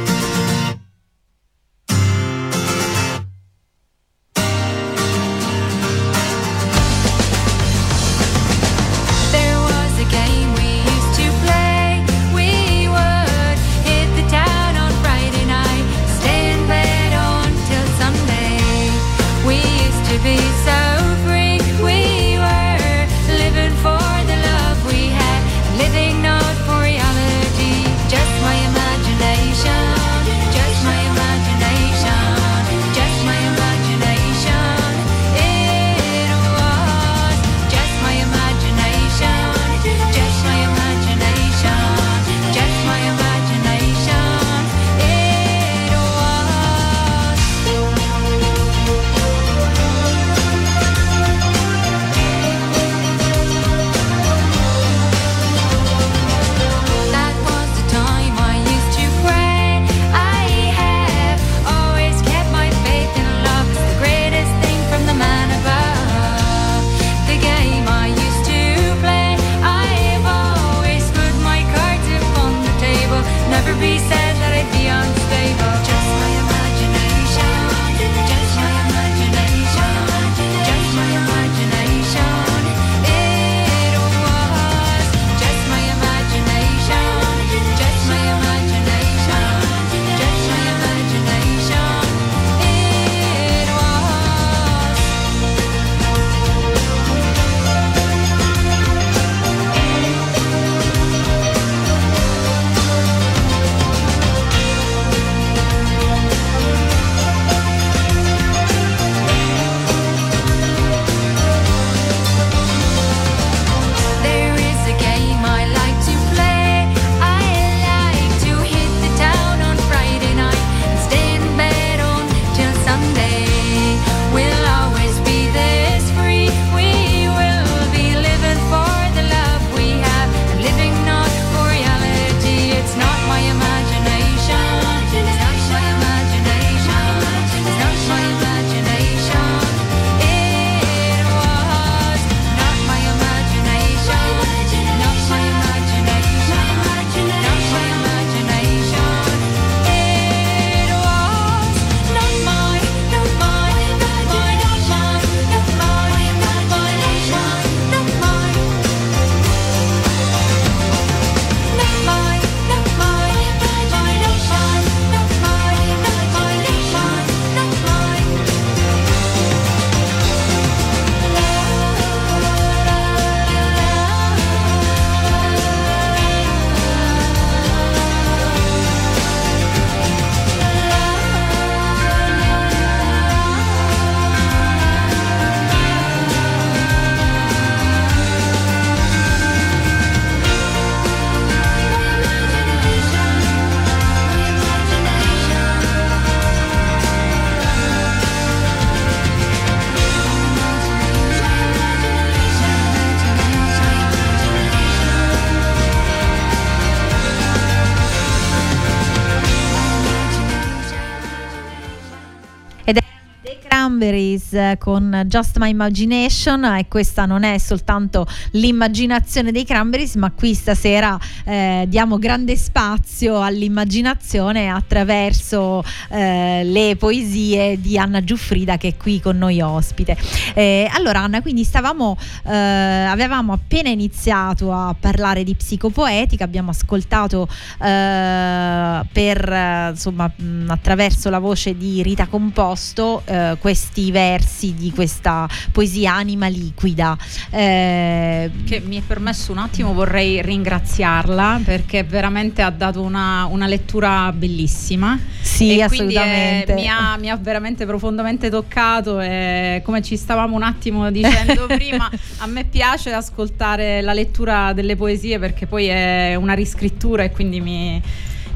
Cranberries 213.97 214.53
eh, 214.53 214.77
con 214.79 215.23
Just 215.27 215.57
My 215.57 215.71
Imagination 215.71 216.65
e 216.65 216.87
questa 216.87 217.25
non 217.25 217.45
è 217.45 217.57
soltanto 217.57 218.27
l'immaginazione 218.51 219.53
dei 219.53 219.65
Cranberries 219.65 220.17
ma 220.17 220.31
qui 220.33 220.53
stasera 220.53 221.19
eh, 221.45 221.87
diamo 221.89 222.19
grande 222.19 222.57
spazio 222.57 223.41
all'immaginazione 223.41 224.69
attraverso 224.69 225.83
eh, 226.11 226.63
le 226.65 226.97
poesie 226.97 227.81
di 227.81 227.97
Anna 227.97 228.23
Giuffrida 228.23 228.77
che 228.77 228.89
è 228.89 228.97
qui 228.97 229.19
con 229.19 229.39
noi 229.39 229.63
ospite. 229.63 230.15
Eh, 230.55 230.89
allora 230.93 231.21
Anna, 231.21 231.41
quindi 231.41 231.65
stavamo, 231.65 232.19
eh, 232.45 232.55
avevamo 232.55 233.55
appena 233.55 233.89
iniziato 233.89 234.73
a 234.73 234.95
parlare 234.99 235.43
di 235.43 235.55
psicopoetica, 235.55 236.45
abbiamo 236.45 236.71
ascoltato 236.71 237.49
eh, 237.83 239.01
per, 239.11 239.91
insomma, 239.91 240.31
attraverso 240.67 241.31
la 241.31 241.39
voce 241.39 241.77
di 241.77 242.03
Rita 242.03 242.27
Composto 242.27 243.23
eh, 243.25 243.57
questi 243.87 244.11
versi 244.11 244.75
di 244.75 244.91
questa 244.91 245.49
poesia 245.73 246.15
anima 246.15 246.49
liquida. 246.49 247.17
Eh, 247.51 248.51
che 248.67 248.81
mi 248.81 248.99
è 248.99 249.03
permesso 249.03 249.53
un 249.53 249.59
attimo, 249.59 249.95
vorrei 249.95 250.43
ringraziarla 250.43 251.61
perché 251.65 252.03
veramente 252.03 252.63
ha 252.63 252.71
dato 252.71 253.01
una, 253.03 253.47
una 253.47 253.67
lettura 253.67 254.33
bellissima. 254.33 255.19
sì, 255.41 255.79
e 255.79 255.83
assolutamente. 255.83 256.73
eh, 256.73 256.75
mi, 256.75 256.89
ha, 256.89 257.17
mi 257.17 257.31
ha 257.31 257.37
veramente 257.37 257.87
profondamente 257.87 258.51
toccato 258.51 259.21
e 259.21 259.81
come 259.85 260.03
ci 260.03 260.17
stavamo 260.17 260.57
un 260.57 260.63
attimo 260.63 261.11
dicendo 261.11 261.67
prima, 261.73 262.11
a 262.39 262.47
me 262.47 262.65
piace 262.65 263.13
ascoltare 263.13 264.01
la 264.01 264.13
lettura 264.13 264.73
delle 264.73 264.97
poesie 264.97 265.39
perché 265.39 265.67
poi 265.67 265.87
è 265.87 266.35
una 266.35 266.55
riscrittura 266.55 267.23
e 267.23 267.31
quindi 267.31 267.61
mi, 267.61 268.03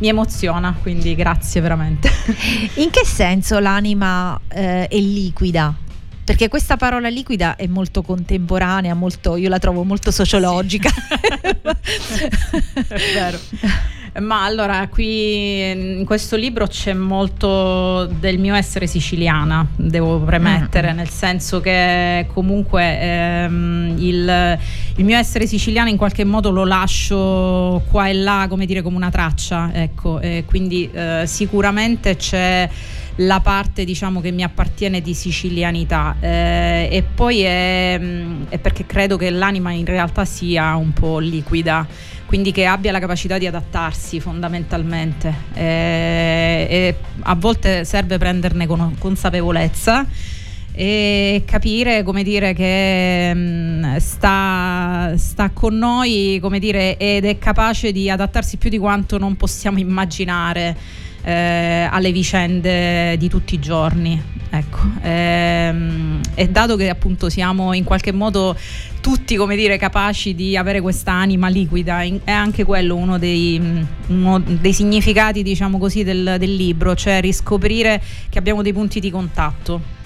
mi 0.01 0.09
emoziona, 0.09 0.77
quindi 0.81 1.15
grazie 1.15 1.61
veramente. 1.61 2.11
In 2.77 2.91
che 2.91 3.05
senso 3.05 3.59
l'anima 3.59 4.39
eh, 4.49 4.89
è 4.89 4.97
liquida? 4.97 5.75
Perché 6.25 6.49
questa 6.49 6.77
parola 6.77 7.09
liquida 7.09 7.57
è 7.57 7.67
molto 7.67 8.03
contemporanea, 8.03 8.95
molto, 8.95 9.37
io 9.37 9.49
la 9.49 9.59
trovo 9.59 9.83
molto 9.83 10.11
sociologica. 10.11 10.89
È 12.87 13.13
vero. 13.15 13.39
Ma 14.19 14.45
allora, 14.45 14.89
qui 14.89 15.71
in 15.71 16.05
questo 16.05 16.35
libro 16.37 16.67
c'è 16.67 16.93
molto 16.93 18.07
del 18.07 18.39
mio 18.39 18.55
essere 18.57 18.87
siciliana, 18.89 19.65
devo 19.77 20.19
premettere, 20.19 20.93
Mm. 20.93 20.97
nel 20.97 21.09
senso 21.09 21.61
che 21.61 22.27
comunque 22.33 23.01
ehm, 23.01 23.95
il, 23.99 24.59
il 24.97 25.05
mio 25.05 25.17
essere 25.17 25.47
siciliana 25.47 25.89
in 25.91 25.97
qualche 25.97 26.25
modo 26.25 26.51
lo 26.51 26.65
lascio 26.65 27.83
qua 27.89 28.09
e 28.09 28.15
là, 28.15 28.47
come 28.49 28.67
dire, 28.67 28.83
come 28.83 28.97
una 28.97 29.11
traccia, 29.11 29.71
ecco, 29.73 30.19
e 30.19 30.45
quindi 30.47 30.91
eh, 30.93 31.23
sicuramente 31.27 32.17
c'è 32.17 32.69
la 33.21 33.41
parte 33.41 33.85
diciamo 33.85 34.21
che 34.21 34.31
mi 34.31 34.43
appartiene 34.43 35.01
di 35.01 35.15
sicilianità 35.15 36.17
eh, 36.21 36.89
e 36.91 37.03
poi 37.03 37.41
è, 37.41 37.99
mm, 38.01 38.45
è 38.49 38.59
perché 38.59 38.87
credo 38.87 39.17
che 39.17 39.31
l'anima 39.31 39.73
in 39.73 39.85
realtà 39.85 40.25
sia 40.25 40.75
un 40.77 40.93
po' 40.93 41.19
liquida 41.19 41.87
quindi 42.27 42.53
che 42.53 42.65
abbia 42.65 42.93
la 42.93 43.01
capacità 43.01 43.39
di 43.39 43.47
adattarsi 43.47 44.21
fondamentalmente 44.21 45.35
Eh, 45.55 46.67
e 46.71 46.97
a 47.21 47.35
volte 47.35 47.85
serve 47.85 48.19
prenderne 48.19 48.67
con- 48.67 48.97
consapevolezza 48.99 50.07
e 50.73 51.43
capire 51.45 52.03
come 52.05 52.23
dire 52.23 52.55
che 52.55 53.33
mm, 53.35 53.97
sta, 53.97 55.13
sta 55.17 55.51
con 55.51 55.77
noi 55.77 56.39
come 56.41 56.59
dire 56.59 56.97
ed 56.97 57.25
è 57.25 57.37
capace 57.39 57.93
di 57.93 58.09
adattarsi 58.09 58.57
più 58.57 58.71
di 58.71 58.79
quanto 58.79 59.19
non 59.19 59.37
possiamo 59.37 59.79
immaginare 59.79 61.09
eh, 61.23 61.89
alle 61.91 62.13
vicende 62.13 63.17
di 63.17 63.29
tutti 63.29 63.55
i 63.55 63.59
giorni 63.59 64.39
ecco. 64.51 64.79
Ehm, 65.03 66.21
e 66.35 66.49
dato 66.49 66.77
che 66.77 66.89
appunto 66.89 67.29
siamo 67.29 67.73
in 67.73 67.85
qualche 67.85 68.13
modo 68.13 68.57
tutti 69.01 69.37
come 69.37 69.57
dire 69.57 69.79
capaci 69.79 70.35
di 70.35 70.57
avere 70.57 70.81
questa 70.81 71.13
anima 71.13 71.49
liquida 71.49 72.03
in- 72.03 72.21
è 72.25 72.33
anche 72.33 72.65
quello 72.65 72.97
uno 72.97 73.19
dei, 73.19 73.59
mm, 73.59 73.83
uno 74.09 74.41
dei 74.41 74.73
significati 74.73 75.43
diciamo 75.43 75.79
così 75.79 76.03
del, 76.05 76.37
del 76.39 76.55
libro 76.55 76.95
cioè 76.95 77.21
riscoprire 77.21 78.03
che 78.29 78.39
abbiamo 78.39 78.63
dei 78.63 78.73
punti 78.73 79.01
di 79.01 79.11
contatto 79.11 79.99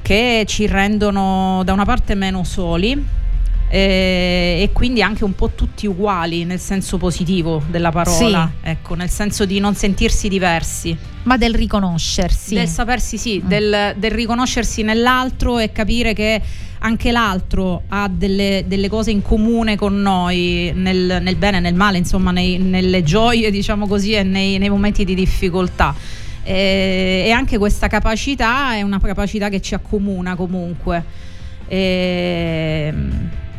che 0.00 0.44
ci 0.46 0.66
rendono 0.66 1.62
da 1.64 1.72
una 1.72 1.84
parte 1.84 2.14
meno 2.14 2.42
soli 2.44 3.18
eh, 3.72 4.58
e 4.62 4.70
quindi 4.72 5.00
anche 5.00 5.22
un 5.22 5.34
po' 5.36 5.50
tutti 5.54 5.86
uguali 5.86 6.44
nel 6.44 6.58
senso 6.58 6.98
positivo 6.98 7.62
della 7.70 7.90
parola, 7.92 8.50
ecco, 8.62 8.94
nel 8.94 9.08
senso 9.08 9.44
di 9.44 9.60
non 9.60 9.76
sentirsi 9.76 10.28
diversi, 10.28 10.96
Ma 11.22 11.36
del 11.36 11.54
riconoscersi. 11.54 12.54
del 12.56 12.66
sapersi 12.66 13.16
sì, 13.16 13.40
Mm. 13.44 13.48
del, 13.48 13.94
del 13.96 14.10
riconoscersi 14.10 14.82
nell'altro 14.82 15.58
e 15.60 15.70
capire 15.70 16.14
che 16.14 16.40
anche 16.80 17.12
l'altro 17.12 17.82
ha 17.88 18.08
delle, 18.12 18.64
delle 18.66 18.88
cose 18.88 19.12
in 19.12 19.22
comune 19.22 19.76
con 19.76 20.00
noi, 20.00 20.72
nel, 20.74 21.20
nel 21.22 21.36
bene 21.36 21.58
e 21.58 21.60
nel 21.60 21.74
male, 21.74 21.98
insomma, 21.98 22.32
nei- 22.32 22.58
nelle 22.58 23.02
gioie, 23.04 23.50
diciamo 23.52 23.86
così, 23.86 24.14
e 24.14 24.22
nei, 24.24 24.58
nei 24.58 24.70
momenti 24.70 25.04
di 25.04 25.14
difficoltà. 25.14 25.94
E, 26.42 27.24
e 27.26 27.30
anche 27.30 27.58
questa 27.58 27.86
capacità 27.86 28.74
è 28.74 28.82
una 28.82 28.98
capacità 28.98 29.48
che 29.50 29.60
ci 29.60 29.74
accomuna 29.74 30.34
comunque. 30.34 31.04
E, 31.68 32.94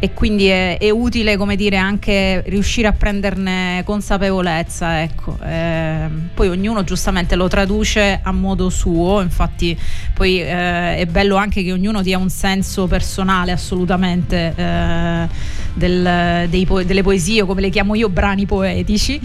e 0.03 0.13
quindi 0.15 0.47
è, 0.47 0.79
è 0.79 0.89
utile, 0.89 1.37
dire, 1.55 1.77
anche 1.77 2.41
riuscire 2.47 2.87
a 2.87 2.91
prenderne 2.91 3.83
consapevolezza, 3.85 5.03
ecco. 5.03 5.37
Eh, 5.45 6.07
poi 6.33 6.47
ognuno 6.47 6.83
giustamente 6.83 7.35
lo 7.35 7.47
traduce 7.47 8.19
a 8.23 8.31
modo 8.31 8.71
suo, 8.71 9.21
infatti 9.21 9.77
poi 10.11 10.41
eh, 10.41 10.97
è 10.97 11.05
bello 11.05 11.35
anche 11.35 11.61
che 11.61 11.71
ognuno 11.71 12.01
dia 12.01 12.17
un 12.17 12.31
senso 12.31 12.87
personale 12.87 13.51
assolutamente 13.51 14.51
eh, 14.55 15.27
del- 15.75 16.65
po- 16.65 16.81
delle 16.81 17.03
poesie, 17.03 17.43
o 17.43 17.45
come 17.45 17.61
le 17.61 17.69
chiamo 17.69 17.93
io, 17.93 18.09
brani 18.09 18.47
poetici. 18.47 19.21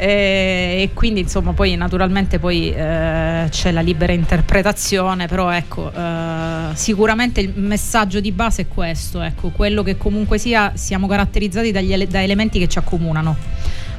E, 0.00 0.82
e 0.82 0.90
quindi 0.94 1.20
insomma 1.20 1.52
poi 1.52 1.74
naturalmente 1.74 2.38
poi 2.38 2.70
eh, 2.70 3.46
c'è 3.50 3.72
la 3.72 3.80
libera 3.80 4.12
interpretazione 4.12 5.26
però 5.26 5.50
ecco 5.50 5.90
eh, 5.92 6.66
sicuramente 6.74 7.40
il 7.40 7.52
messaggio 7.56 8.20
di 8.20 8.30
base 8.30 8.62
è 8.62 8.68
questo 8.68 9.20
ecco 9.20 9.48
quello 9.48 9.82
che 9.82 9.96
comunque 9.96 10.38
sia 10.38 10.70
siamo 10.76 11.08
caratterizzati 11.08 11.72
dagli 11.72 12.06
da 12.06 12.22
elementi 12.22 12.60
che 12.60 12.68
ci 12.68 12.78
accomunano. 12.78 13.36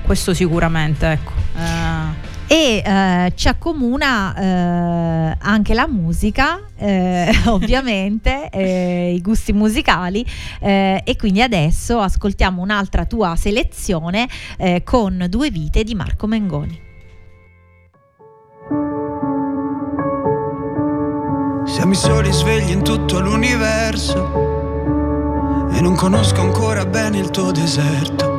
Questo 0.01 0.33
sicuramente 0.33 1.12
ecco 1.12 1.31
Eh, 1.57 2.28
E 2.51 2.81
eh, 2.83 3.31
ci 3.35 3.47
accomuna 3.47 4.35
eh, 4.35 5.38
anche 5.39 5.75
la 5.75 5.88
musica, 5.88 6.59
eh, 6.77 7.29
ovviamente, 7.45 8.49
eh, 8.49 9.13
i 9.13 9.21
gusti 9.21 9.53
musicali 9.53 10.25
eh, 10.59 10.99
e 11.05 11.15
quindi 11.15 11.43
adesso 11.43 11.99
ascoltiamo 11.99 12.59
un'altra 12.59 13.05
tua 13.05 13.35
selezione 13.35 14.27
eh, 14.57 14.81
con 14.83 15.27
Due 15.29 15.51
vite 15.51 15.83
di 15.83 15.93
Marco 15.93 16.25
Mengoni. 16.25 16.81
Siamo 21.65 21.91
i 21.91 21.95
soli 21.95 22.31
svegli 22.31 22.71
in 22.71 22.83
tutto 22.83 23.19
l'universo 23.19 24.17
e 25.71 25.79
non 25.81 25.93
conosco 25.93 26.41
ancora 26.41 26.83
bene 26.88 27.19
il 27.19 27.29
tuo 27.29 27.51
deserto. 27.51 28.38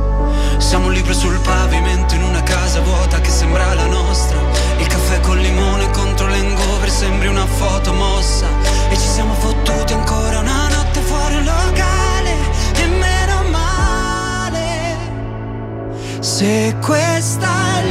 Siamo 0.61 0.85
un 0.85 0.93
libro 0.93 1.13
sul 1.13 1.37
pavimento 1.39 2.13
in 2.15 2.23
una 2.23 2.43
casa 2.43 2.79
vuota 2.81 3.19
che 3.19 3.29
sembra 3.29 3.73
la 3.73 3.87
nostra. 3.87 4.37
Il 4.77 4.87
caffè 4.87 5.19
con 5.19 5.37
limone 5.37 5.89
contro 5.89 6.27
l'engover 6.27 6.89
sembri 6.89 7.27
una 7.27 7.45
foto 7.45 7.91
mossa. 7.91 8.45
E 8.89 8.95
ci 8.95 9.07
siamo 9.07 9.33
fottuti 9.33 9.91
ancora 9.93 10.39
una 10.39 10.69
notte 10.69 11.01
fuori 11.01 11.35
un 11.35 11.43
locale. 11.43 12.35
E 12.75 12.87
meno 12.87 13.43
male. 13.49 14.97
Se 16.19 16.75
questa 16.79 17.79
è 17.79 17.90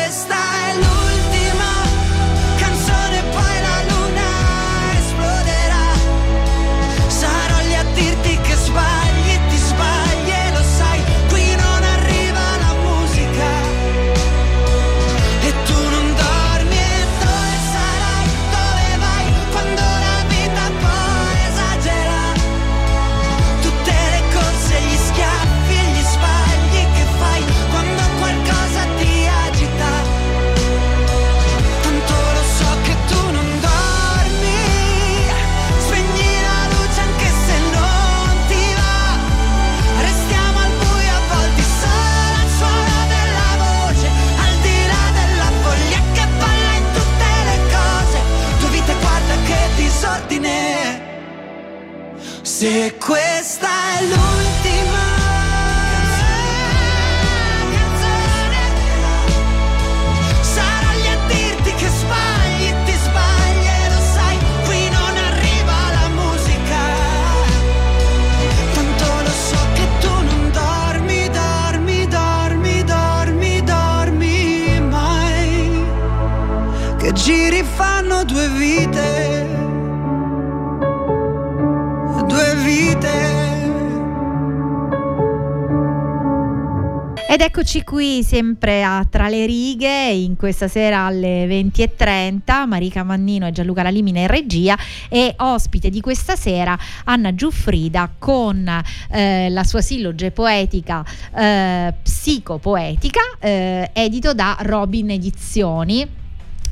eccoci 87.61 87.83
qui 87.83 88.23
sempre 88.23 88.83
a 88.83 89.05
Tra 89.07 89.29
le 89.29 89.45
righe, 89.45 90.09
in 90.09 90.35
questa 90.35 90.67
sera 90.67 91.05
alle 91.05 91.45
20.30, 91.45 92.65
Marica 92.65 93.03
Mannino 93.03 93.45
e 93.45 93.51
Gianluca 93.51 93.83
Lalimina 93.83 94.19
in 94.19 94.25
regia 94.25 94.75
e 95.07 95.35
ospite 95.37 95.91
di 95.91 96.01
questa 96.01 96.35
sera 96.35 96.75
Anna 97.03 97.35
Giuffrida 97.35 98.09
con 98.17 98.67
eh, 99.11 99.49
la 99.51 99.63
sua 99.63 99.81
silloge 99.81 100.31
poetica 100.31 101.05
eh, 101.35 101.93
psicopoetica, 102.01 103.21
eh, 103.37 103.91
edito 103.93 104.33
da 104.33 104.57
Robin 104.61 105.11
Edizioni. 105.11 106.20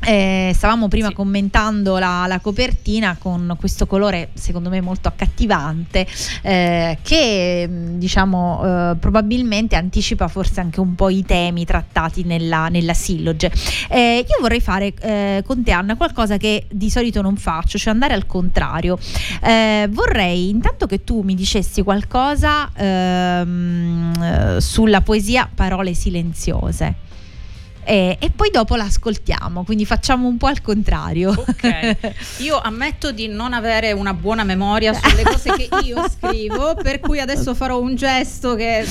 Eh, 0.02 0.52
stavamo 0.54 0.88
prima 0.88 1.08
Sì. 1.08 1.14
commentando 1.14 1.98
la, 1.98 2.24
la 2.26 2.40
copertina 2.40 3.16
con 3.18 3.54
questo 3.58 3.86
colore 3.86 4.30
secondo 4.32 4.70
me 4.70 4.80
molto 4.80 5.08
accattivante 5.08 6.06
eh, 6.42 6.98
che 7.02 7.66
mh, 7.68 7.98
diciamo 7.98 8.62
eh, 8.92 8.96
probabilmente 8.96 9.76
anticipa 9.76 10.26
forse 10.28 10.60
anche 10.60 10.80
un 10.80 10.94
po' 10.94 11.10
i 11.10 11.22
temi 11.24 11.66
trattati 11.66 12.24
nella, 12.24 12.68
nella 12.68 12.94
silloge. 12.94 13.52
Eh, 13.90 14.24
io 14.26 14.36
vorrei 14.40 14.60
fare 14.60 14.94
eh, 15.00 15.42
con 15.46 15.62
te 15.62 15.72
Anna 15.72 15.96
qualcosa 15.96 16.38
che 16.38 16.66
di 16.70 16.88
solito 16.88 17.20
non 17.20 17.36
faccio, 17.36 17.76
cioè 17.76 17.92
andare 17.92 18.14
al 18.14 18.26
contrario. 18.26 18.98
Eh, 19.42 19.86
vorrei 19.90 20.48
intanto 20.48 20.86
che 20.86 21.04
tu 21.04 21.20
mi 21.20 21.34
dicessi 21.34 21.82
qualcosa 21.82 22.70
ehm, 22.74 24.12
eh, 24.56 24.60
sulla 24.60 25.00
poesia 25.02 25.48
Parole 25.54 25.92
silenziose. 25.94 27.08
E, 27.90 28.18
e 28.20 28.30
poi 28.30 28.50
dopo 28.52 28.76
l'ascoltiamo, 28.76 29.64
quindi 29.64 29.84
facciamo 29.84 30.28
un 30.28 30.36
po' 30.36 30.46
al 30.46 30.62
contrario. 30.62 31.30
Ok. 31.36 31.96
Io 32.38 32.56
ammetto 32.56 33.10
di 33.10 33.26
non 33.26 33.52
avere 33.52 33.90
una 33.90 34.14
buona 34.14 34.44
memoria 34.44 34.92
sulle 34.92 35.24
cose 35.24 35.50
che 35.56 35.68
io 35.84 36.04
scrivo, 36.08 36.76
per 36.80 37.00
cui 37.00 37.18
adesso 37.18 37.52
farò 37.52 37.80
un 37.80 37.96
gesto 37.96 38.54
che 38.54 38.86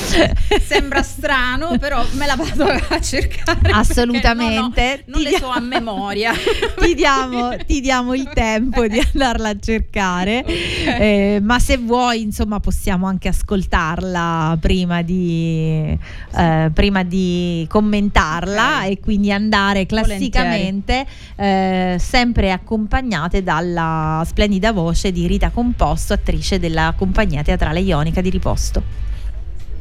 sembra 0.62 1.02
strano, 1.02 1.78
però 1.80 2.04
me 2.14 2.26
la 2.26 2.36
vado 2.36 2.66
a 2.66 3.00
cercare. 3.00 3.72
Assolutamente. 3.72 5.04
Non, 5.06 5.14
ho- 5.16 5.20
non 5.20 5.24
Ti 5.24 5.30
le 5.32 5.38
so 5.38 5.48
a 5.48 5.60
memoria. 5.62 6.34
ti, 6.82 6.94
diamo, 6.94 7.56
ti 7.66 7.80
diamo 7.80 8.14
il 8.14 8.30
tempo 8.34 8.86
di 8.86 9.00
andarla 9.00 9.50
a 9.50 9.58
cercare, 9.60 10.44
Eh, 10.46 11.40
ma 11.42 11.58
se 11.60 11.78
vuoi, 11.78 12.22
insomma, 12.22 12.60
possiamo 12.60 13.08
anche 13.08 13.30
ascoltarla 13.30 14.58
prima 14.60 15.02
di, 15.04 15.98
eh, 16.36 16.70
prima 16.74 17.04
di 17.04 17.66
commentarla 17.70 18.88
Ok. 18.88 18.89
E 18.90 19.00
quindi 19.00 19.32
andare 19.32 19.86
classicamente 19.86 21.06
eh, 21.36 21.98
sempre 22.00 22.52
accompagnate 22.52 23.44
dalla 23.44 24.24
splendida 24.26 24.72
voce 24.72 25.12
di 25.12 25.28
Rita 25.28 25.52
Composto, 25.52 26.14
attrice 26.14 26.58
della 26.58 26.94
compagnia 26.98 27.44
teatrale 27.44 27.82
ionica 27.82 28.22
di 28.22 28.30
Riposto. 28.32 28.82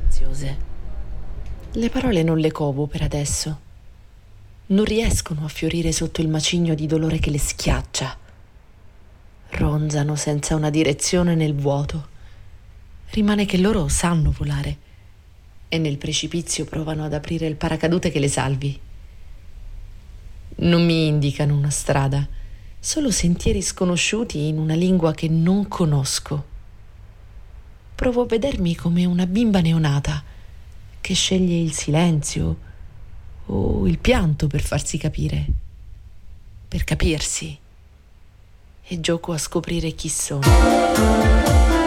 silenziose. 0.09 0.57
Le 1.73 1.89
parole 1.91 2.23
non 2.23 2.39
le 2.39 2.53
covo 2.53 2.87
per 2.87 3.03
adesso. 3.03 3.61
Non 4.67 4.85
riescono 4.85 5.45
a 5.45 5.49
fiorire 5.49 5.93
sotto 5.93 6.21
il 6.21 6.29
macigno 6.29 6.75
di 6.75 6.87
dolore 6.87 7.19
che 7.19 7.31
le 7.31 7.39
schiaccia. 7.39 8.17
Ronzano 9.51 10.17
senza 10.17 10.55
una 10.55 10.69
direzione 10.69 11.35
nel 11.35 11.55
vuoto. 11.55 12.09
Rimane 13.11 13.47
che 13.47 13.57
loro 13.57 13.89
sanno 13.89 14.35
volare 14.37 14.77
e 15.69 15.79
nel 15.79 15.97
precipizio 15.97 16.67
provano 16.67 17.05
ad 17.05 17.15
aprire 17.15 17.47
il 17.47 17.57
paracadute 17.57 18.11
che 18.11 18.19
le 18.19 18.29
salvi. 18.29 18.79
Non 20.61 20.85
mi 20.85 21.07
indicano 21.07 21.55
una 21.55 21.71
strada, 21.71 22.27
solo 22.81 23.13
sentieri 23.13 23.63
sconosciuti 23.63 24.49
in 24.49 24.59
una 24.59 24.75
lingua 24.75 25.13
che 25.13 25.29
non 25.29 25.69
conosco. 25.69 26.45
Provo 27.95 28.23
a 28.23 28.27
vedermi 28.27 28.75
come 28.75 29.05
una 29.05 29.27
bimba 29.27 29.61
neonata 29.61 30.23
che 31.01 31.15
sceglie 31.15 31.61
il 31.61 31.73
silenzio 31.73 32.57
o 33.47 33.87
il 33.87 33.99
pianto 33.99 34.49
per 34.49 34.61
farsi 34.61 34.99
capire, 34.99 35.47
per 36.67 36.83
capirsi. 36.83 37.57
E 38.91 39.01
gioco 39.01 39.33
a 39.33 39.39
scoprire 39.39 39.93
chi 39.93 40.09
sono. 40.09 41.78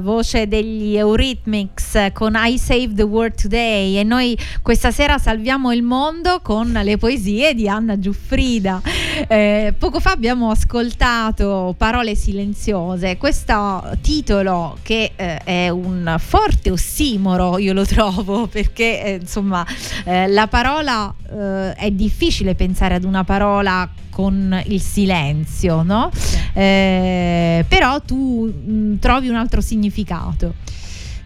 Voce 0.00 0.46
degli 0.48 0.96
Eurythmics 0.96 2.10
con 2.12 2.34
I 2.36 2.58
Save 2.58 2.94
the 2.94 3.02
World 3.02 3.34
Today 3.34 3.96
e 3.96 4.02
noi 4.02 4.38
questa 4.62 4.90
sera 4.90 5.18
salviamo 5.18 5.72
il 5.72 5.82
mondo 5.82 6.40
con 6.40 6.70
le 6.72 6.96
poesie 6.96 7.54
di 7.54 7.68
Anna 7.68 7.98
Giuffrida. 7.98 8.80
Eh, 9.26 9.74
poco 9.76 10.00
fa 10.00 10.12
abbiamo 10.12 10.50
ascoltato 10.50 11.74
Parole 11.76 12.14
silenziose, 12.14 13.16
questo 13.16 13.82
titolo 14.00 14.78
che 14.82 15.12
eh, 15.16 15.38
è 15.38 15.68
un 15.68 16.16
forte 16.18 16.70
ossimoro, 16.70 17.58
io 17.58 17.72
lo 17.72 17.84
trovo, 17.84 18.46
perché 18.52 19.02
eh, 19.02 19.18
insomma 19.20 19.66
eh, 20.04 20.28
la 20.28 20.46
parola 20.46 21.12
eh, 21.30 21.72
è 21.74 21.90
difficile 21.90 22.54
pensare 22.54 22.94
ad 22.94 23.04
una 23.04 23.24
parola 23.24 23.88
con 24.10 24.60
il 24.66 24.80
silenzio, 24.80 25.82
no? 25.82 26.10
Eh, 26.52 27.64
però 27.68 28.00
tu 28.00 28.46
mh, 28.46 28.98
trovi 28.98 29.28
un 29.28 29.36
altro 29.36 29.60
significato. 29.60 30.54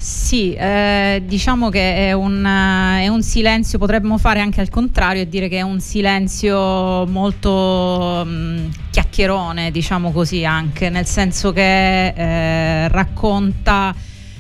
Sì, 0.03 0.53
eh, 0.55 1.23
diciamo 1.25 1.69
che 1.69 2.09
è 2.09 2.13
un, 2.13 2.45
è 2.45 3.07
un, 3.07 3.23
silenzio, 3.23 3.79
potremmo 3.79 4.19
fare 4.19 4.41
anche 4.41 4.61
al 4.61 4.69
contrario 4.69 5.23
e 5.23 5.29
dire 5.29 5.47
che 5.47 5.59
è 5.59 5.63
un 5.63 5.79
silenzio 5.79 7.07
molto 7.07 8.25
mh, 8.27 8.71
chiacchierone, 8.91 9.71
diciamo 9.71 10.11
così 10.11 10.45
anche, 10.45 10.91
nel 10.91 11.07
senso 11.07 11.53
che 11.53 12.09
eh, 12.09 12.89
racconta 12.89 13.95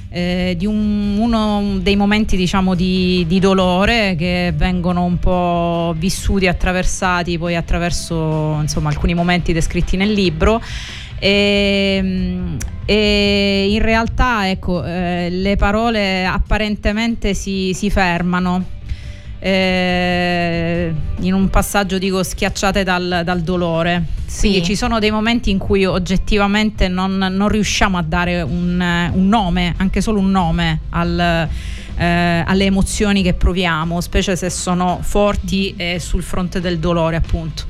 eh, 0.08 0.56
di 0.58 0.66
un, 0.66 1.16
uno 1.18 1.78
dei 1.78 1.94
momenti 1.94 2.36
diciamo 2.36 2.74
di, 2.74 3.24
di, 3.28 3.38
dolore 3.38 4.16
che 4.18 4.52
vengono 4.56 5.04
un 5.04 5.20
po' 5.20 5.94
vissuti, 5.96 6.48
attraversati 6.48 7.38
poi 7.38 7.54
attraverso 7.54 8.58
insomma, 8.60 8.88
alcuni 8.88 9.14
momenti 9.14 9.52
descritti 9.52 9.96
nel 9.96 10.10
libro. 10.10 10.60
E, 11.24 12.56
e 12.84 13.66
in 13.70 13.80
realtà 13.80 14.50
ecco, 14.50 14.84
eh, 14.84 15.28
le 15.30 15.54
parole 15.54 16.26
apparentemente 16.26 17.32
si, 17.32 17.72
si 17.74 17.90
fermano 17.90 18.64
eh, 19.38 20.92
in 21.20 21.32
un 21.32 21.48
passaggio 21.48 21.98
dico 21.98 22.24
schiacciate 22.24 22.82
dal, 22.82 23.22
dal 23.24 23.40
dolore. 23.42 24.04
Sì. 24.26 24.48
Quindi 24.48 24.64
ci 24.64 24.74
sono 24.74 24.98
dei 24.98 25.12
momenti 25.12 25.50
in 25.50 25.58
cui 25.58 25.84
oggettivamente 25.84 26.88
non, 26.88 27.18
non 27.18 27.48
riusciamo 27.48 27.98
a 27.98 28.02
dare 28.02 28.42
un, 28.42 29.10
un, 29.12 29.28
nome, 29.28 29.74
anche 29.76 30.00
solo 30.00 30.18
un 30.18 30.30
nome 30.32 30.80
al, 30.90 31.48
eh, 31.96 32.44
alle 32.44 32.64
emozioni 32.64 33.22
che 33.22 33.34
proviamo, 33.34 34.00
specie 34.00 34.34
se 34.34 34.50
sono 34.50 34.98
forti 35.02 35.72
e 35.76 36.00
sul 36.00 36.24
fronte 36.24 36.60
del 36.60 36.80
dolore 36.80 37.14
appunto. 37.14 37.64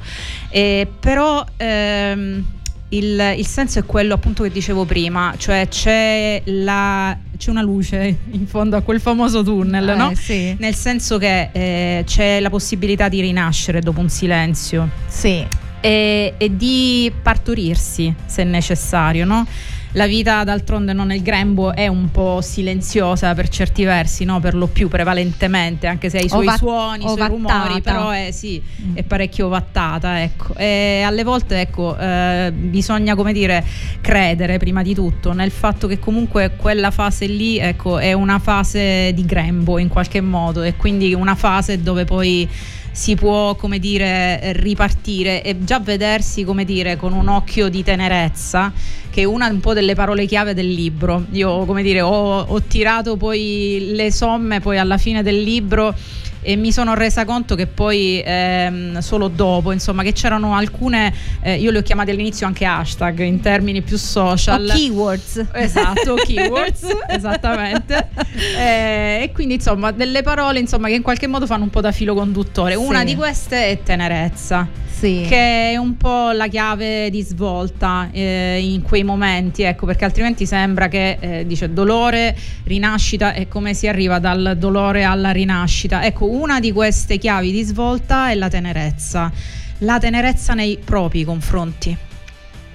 E, 0.49 0.89
però 1.01 1.45
ehm, 1.59 2.45
il, 2.93 3.35
il, 3.37 3.47
senso 3.47 3.79
è 3.79 3.85
quello 3.85 4.15
appunto 4.15 4.43
che 4.43 4.51
dicevo 4.51 4.85
prima, 4.85 5.35
cioè 5.37 5.67
c'è, 5.69 6.43
la, 6.47 7.17
c'è 7.37 7.51
una 7.51 7.63
luce 7.63 8.19
in 8.31 8.47
fondo 8.47 8.77
a 8.77 8.83
quel 8.83 9.01
famoso 9.01 9.43
tunnel, 9.43 9.89
eh, 9.89 9.95
no? 9.95 10.13
Sì. 10.15 10.55
Nel 10.59 10.75
senso 10.75 11.19
che 11.19 11.49
eh, 11.53 12.05
c'è 12.05 12.41
la 12.41 12.51
possibilità 12.51 13.09
di 13.09 13.21
rinascere 13.21 13.81
dopo 13.81 14.01
un 14.01 14.09
silenzio. 14.09 14.89
Sì. 15.07 15.47
E, 15.81 16.35
e 16.37 16.57
di 16.57 17.11
partorirsi 17.23 18.15
se 18.27 18.45
necessario, 18.45 19.25
no? 19.25 19.47
La 19.93 20.07
vita 20.07 20.43
d'altronde 20.45 20.93
non 20.93 21.09
nel 21.09 21.23
grembo 21.23 21.75
è 21.75 21.87
un 21.87 22.11
po' 22.11 22.41
silenziosa 22.41 23.35
per 23.35 23.49
certi 23.49 23.85
versi, 23.85 24.25
no? 24.25 24.41
per 24.41 24.55
lo 24.55 24.67
più 24.67 24.89
prevalentemente, 24.89 25.87
anche 25.87 26.09
se 26.09 26.19
ha 26.19 26.23
i 26.23 26.29
suoi 26.29 26.47
Ovat- 26.47 26.59
suoni, 26.59 27.05
i 27.05 27.09
suoi 27.09 27.29
rumori, 27.29 27.83
però 27.83 28.11
è, 28.11 28.31
sì, 28.33 28.63
mm. 28.83 28.97
è 28.97 29.03
parecchio 29.03 29.49
vattata. 29.49 30.23
Ecco. 30.23 30.55
E 30.57 31.03
alle 31.05 31.25
volte 31.25 31.61
ecco, 31.61 31.97
eh, 31.99 32.53
bisogna 32.55 33.15
come 33.15 33.33
dire, 33.33 33.65
credere 34.01 34.59
prima 34.59 34.83
di 34.83 34.95
tutto 34.95 35.33
nel 35.33 35.51
fatto 35.51 35.87
che 35.87 35.99
comunque 35.99 36.53
quella 36.57 36.91
fase 36.91 37.27
lì 37.27 37.59
ecco, 37.59 37.99
è 37.99 38.13
una 38.13 38.39
fase 38.39 39.13
di 39.15 39.25
grembo 39.25 39.79
in 39.79 39.89
qualche 39.89 40.21
modo 40.21 40.63
e 40.63 40.75
quindi 40.77 41.13
una 41.13 41.35
fase 41.35 41.83
dove 41.83 42.05
poi 42.05 42.49
si 42.93 43.15
può 43.17 43.55
come 43.57 43.79
dire 43.79 44.53
ripartire 44.53 45.43
e 45.43 45.65
già 45.65 45.81
vedersi 45.81 46.45
come 46.45 46.65
dire 46.65 46.97
con 46.97 47.13
un 47.15 47.29
occhio 47.29 47.69
di 47.69 47.83
tenerezza 47.83 48.73
che 49.11 49.23
è 49.23 49.25
una 49.25 49.49
un 49.49 49.61
po' 49.61 49.75
delle 49.75 49.95
parole 49.95 50.25
chiave 50.27 50.55
del 50.55 50.71
libro. 50.71 51.27
Io 51.33 51.65
come 51.65 51.83
dire 51.83 52.01
ho, 52.01 52.41
ho 52.41 52.63
tirato 52.63 53.17
poi 53.17 53.89
le 53.93 54.11
somme 54.11 54.61
poi 54.61 54.79
alla 54.79 54.97
fine 54.97 55.23
del 55.23 55.43
libro 55.43 55.95
e 56.43 56.57
mi 56.57 56.73
sono 56.73 56.95
resa 56.95 57.25
conto 57.25 57.55
che 57.55 57.67
poi 57.67 58.23
ehm, 58.25 58.99
solo 58.99 59.29
dopo, 59.29 59.73
insomma, 59.73 60.03
che 60.03 60.13
c'erano 60.13 60.55
alcune, 60.55 61.15
eh, 61.41 61.55
io 61.55 61.71
le 61.71 61.79
ho 61.79 61.83
chiamate 61.83 62.11
all'inizio 62.11 62.47
anche 62.47 62.65
hashtag 62.65 63.21
in 63.21 63.41
termini 63.41 63.81
più 63.83 63.97
social. 63.97 64.69
O 64.69 64.73
keywords. 64.75 65.47
Esatto, 65.53 66.15
keywords, 66.27 66.87
esattamente. 67.09 68.09
Eh, 68.53 69.23
e 69.23 69.33
quindi 69.33 69.55
insomma 69.55 69.91
delle 69.93 70.23
parole 70.23 70.59
insomma, 70.59 70.89
che 70.89 70.95
in 70.95 71.03
qualche 71.03 71.27
modo 71.27 71.47
fanno 71.47 71.65
un 71.65 71.71
po' 71.71 71.81
da 71.81 71.93
filo 71.93 72.15
conduttore. 72.15 72.75
Una 72.75 73.01
sì. 73.01 73.05
di 73.05 73.15
queste 73.15 73.69
è 73.69 73.83
tenerezza 73.83 74.67
sì. 75.03 75.27
che 75.29 75.73
è 75.73 75.77
un 75.77 75.97
po' 75.97 76.31
la 76.31 76.47
chiave 76.47 77.11
di 77.11 77.23
svolta 77.23 78.09
eh, 78.13 78.61
in 78.63 78.83
quei 78.83 79.03
momenti, 79.03 79.63
ecco, 79.63 79.85
perché 79.85 80.05
altrimenti 80.05 80.47
sembra 80.47 80.87
che 80.87 81.17
eh, 81.19 81.47
dice 81.47 81.73
dolore, 81.73 82.37
rinascita 82.65 83.33
e 83.33 83.49
come 83.49 83.75
si 83.75 83.89
arriva 83.89 84.21
dal 84.21 84.55
dolore 84.59 85.03
alla 85.03 85.31
rinascita. 85.31 86.05
Ecco, 86.05 86.27
una 86.33 86.61
di 86.61 86.73
queste 86.73 87.19
chiavi 87.19 87.53
di 87.53 87.63
svolta 87.63 88.31
è 88.31 88.35
la 88.35 88.49
tenerezza, 88.49 89.31
la 89.79 89.99
tenerezza 89.99 90.55
nei 90.55 90.79
propri 90.83 91.25
confronti. 91.25 91.97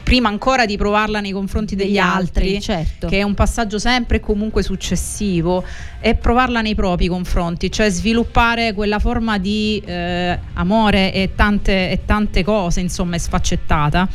Prima 0.04 0.30
ancora 0.30 0.66
di 0.66 0.78
provarla 0.78 1.20
nei 1.20 1.32
confronti 1.32 1.76
degli, 1.76 1.88
degli 1.88 1.98
altri, 1.98 2.56
altri 2.56 2.62
certo. 2.62 3.08
che 3.08 3.18
è 3.18 3.24
un 3.24 3.34
passaggio 3.34 3.78
sempre 3.78 4.18
e 4.18 4.20
comunque 4.22 4.64
successivo, 4.64 5.66
e 6.00 6.16
provarla 6.16 6.62
nei 6.62 6.76
propri 6.76 7.08
confronti, 7.08 7.70
cioè 7.70 7.90
sviluppare 7.90 8.74
quella 8.74 9.00
forma 9.00 9.38
di 9.38 9.82
eh, 9.86 10.40
amore 10.54 11.12
e 11.12 11.32
tante, 11.36 11.92
e 11.92 12.06
tante 12.06 12.44
cose, 12.44 12.80
insomma, 12.80 13.18
sfaccettata 13.18 14.08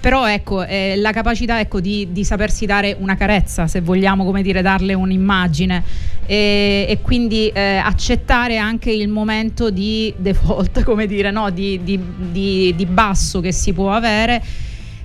però 0.00 0.28
ecco 0.28 0.64
eh, 0.64 0.94
la 0.96 1.12
capacità 1.12 1.60
ecco, 1.60 1.80
di, 1.80 2.08
di, 2.10 2.24
sapersi 2.24 2.64
dare 2.64 2.96
una 2.98 3.16
carezza 3.16 3.66
se 3.66 3.80
vogliamo 3.80 4.24
come 4.24 4.42
dire 4.42 4.62
darle 4.62 4.94
un'immagine 4.94 5.82
e, 6.26 6.86
e 6.88 7.00
quindi 7.02 7.48
eh, 7.48 7.76
accettare 7.76 8.56
anche 8.56 8.90
il 8.90 9.08
momento 9.08 9.70
di 9.70 10.12
default 10.16 10.82
come 10.84 11.06
dire 11.06 11.30
no? 11.30 11.50
di, 11.50 11.80
di, 11.82 12.74
di 12.74 12.86
basso 12.86 13.40
che 13.40 13.52
si 13.52 13.72
può 13.72 13.92
avere 13.92 14.42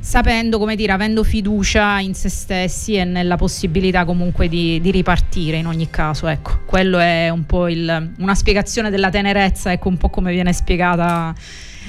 sapendo, 0.06 0.60
come 0.60 0.76
dire, 0.76 0.91
avendo 0.91 1.24
fiducia 1.24 2.00
in 2.00 2.14
se 2.14 2.30
stessi 2.30 2.93
e 2.93 3.06
nella 3.06 3.38
possibilità 3.38 4.06
comunque 4.06 4.48
di, 4.48 4.80
di 4.80 4.91
ripartire 4.91 5.58
in 5.58 5.66
ogni 5.66 5.89
caso. 5.89 6.28
Ecco, 6.28 6.60
quello 6.68 7.00
è 7.00 7.30
un 7.30 7.43
po' 7.48 7.68
il, 7.68 8.12
una 8.20 8.36
spiegazione 8.36 8.91
della 8.91 9.10
tenerezza, 9.10 9.72
ecco 9.72 9.89
un 9.89 9.98
po' 9.98 10.10
come 10.10 10.32
viene 10.32 10.54
spiegata. 10.54 11.34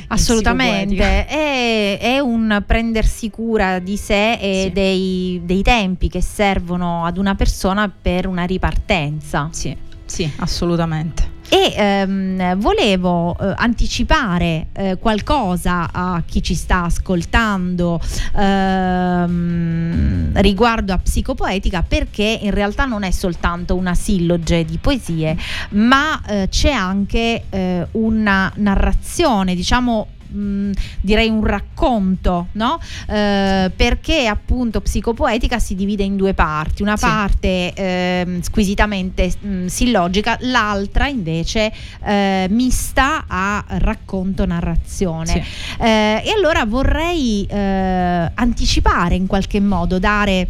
Assolutamente, 0.08 1.26
è, 1.26 1.98
è, 2.00 2.18
un 2.18 2.62
prendersi 2.66 3.30
cura 3.30 3.78
di 3.78 3.96
sé 3.96 4.32
e 4.32 4.62
sì. 4.64 4.72
dei, 4.72 5.40
dei 5.44 5.62
tempi 5.62 6.08
che 6.08 6.22
servono 6.22 7.04
ad 7.04 7.18
una 7.18 7.34
persona 7.34 7.88
per 7.88 8.26
una 8.26 8.44
ripartenza. 8.44 9.48
Sì, 9.52 9.76
sì, 10.04 10.30
assolutamente. 10.36 11.35
E 11.48 11.74
ehm, 11.76 12.56
volevo 12.56 13.36
eh, 13.38 13.52
anticipare 13.56 14.66
eh, 14.72 14.98
qualcosa 14.98 15.88
a 15.92 16.22
chi 16.26 16.42
ci 16.42 16.54
sta 16.54 16.84
ascoltando 16.84 18.00
ehm, 18.36 20.32
riguardo 20.40 20.92
a 20.92 20.98
psicopoetica 20.98 21.82
perché 21.82 22.38
in 22.42 22.50
realtà 22.50 22.84
non 22.84 23.04
è 23.04 23.10
soltanto 23.10 23.76
una 23.76 23.94
silloge 23.94 24.64
di 24.64 24.78
poesie 24.78 25.36
ma 25.70 26.20
eh, 26.26 26.48
c'è 26.50 26.70
anche 26.70 27.44
eh, 27.48 27.86
una 27.92 28.52
narrazione 28.56 29.54
diciamo 29.54 30.08
mh, 30.36 30.72
direi 31.00 31.28
un 31.28 31.44
racconto, 31.44 32.48
no? 32.52 32.78
Eh, 33.08 33.70
perché 33.74 34.26
appunto 34.26 34.80
psicopoetica 34.80 35.58
si 35.58 35.74
divide 35.74 36.04
in 36.04 36.16
due 36.16 36.34
parti, 36.34 36.82
una 36.82 36.96
sì. 36.96 37.06
parte 37.06 37.72
eh, 37.74 38.38
squisitamente 38.42 39.32
mh, 39.38 39.66
sillogica, 39.66 40.36
l'altra 40.42 41.08
invece 41.08 41.72
eh, 42.04 42.46
mista 42.50 43.24
a 43.26 43.64
racconto-narrazione. 43.66 45.26
Sì. 45.26 45.42
Eh, 45.82 46.22
e 46.24 46.32
allora 46.36 46.64
vorrei 46.64 47.46
eh, 47.48 48.30
anticipare 48.34 49.14
in 49.14 49.26
qualche 49.26 49.60
modo, 49.60 49.98
dare 49.98 50.48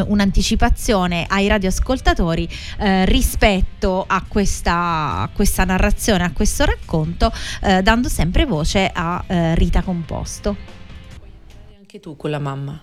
un'anticipazione 0.00 1.26
ai 1.28 1.48
radioascoltatori 1.48 2.48
eh, 2.78 3.04
rispetto 3.04 4.04
a 4.06 4.24
questa, 4.26 5.20
a 5.20 5.30
questa, 5.32 5.64
narrazione, 5.64 6.24
a 6.24 6.32
questo 6.32 6.64
racconto, 6.64 7.30
eh, 7.62 7.82
dando 7.82 8.08
sempre 8.08 8.46
voce 8.46 8.90
a 8.92 9.22
eh, 9.26 9.54
Rita 9.54 9.82
Composto. 9.82 10.56
Anche 11.78 12.00
tu 12.00 12.16
con 12.16 12.30
la 12.30 12.38
mamma, 12.38 12.82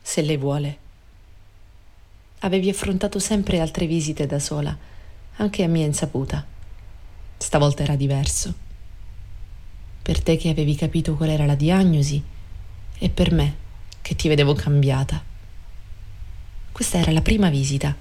se 0.00 0.22
lei 0.22 0.36
vuole. 0.36 0.78
Avevi 2.40 2.68
affrontato 2.68 3.18
sempre 3.18 3.60
altre 3.60 3.86
visite 3.86 4.26
da 4.26 4.40
sola, 4.40 4.76
anche 5.36 5.62
a 5.62 5.68
mia 5.68 5.86
insaputa. 5.86 6.44
Stavolta 7.36 7.84
era 7.84 7.94
diverso. 7.94 8.52
Per 10.02 10.20
te 10.20 10.36
che 10.36 10.48
avevi 10.48 10.74
capito 10.74 11.14
qual 11.14 11.28
era 11.28 11.46
la 11.46 11.54
diagnosi 11.54 12.22
e 12.98 13.08
per 13.08 13.32
me 13.32 13.56
che 14.02 14.16
ti 14.16 14.26
vedevo 14.26 14.54
cambiata. 14.54 15.30
Questa 16.72 16.96
era 16.96 17.12
la 17.12 17.20
prima 17.20 17.50
visita 17.50 17.94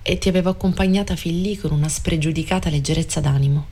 e 0.00 0.18
ti 0.18 0.28
avevo 0.28 0.50
accompagnata 0.50 1.16
fin 1.16 1.42
lì 1.42 1.56
con 1.56 1.72
una 1.72 1.88
spregiudicata 1.88 2.70
leggerezza 2.70 3.18
d'animo. 3.18 3.66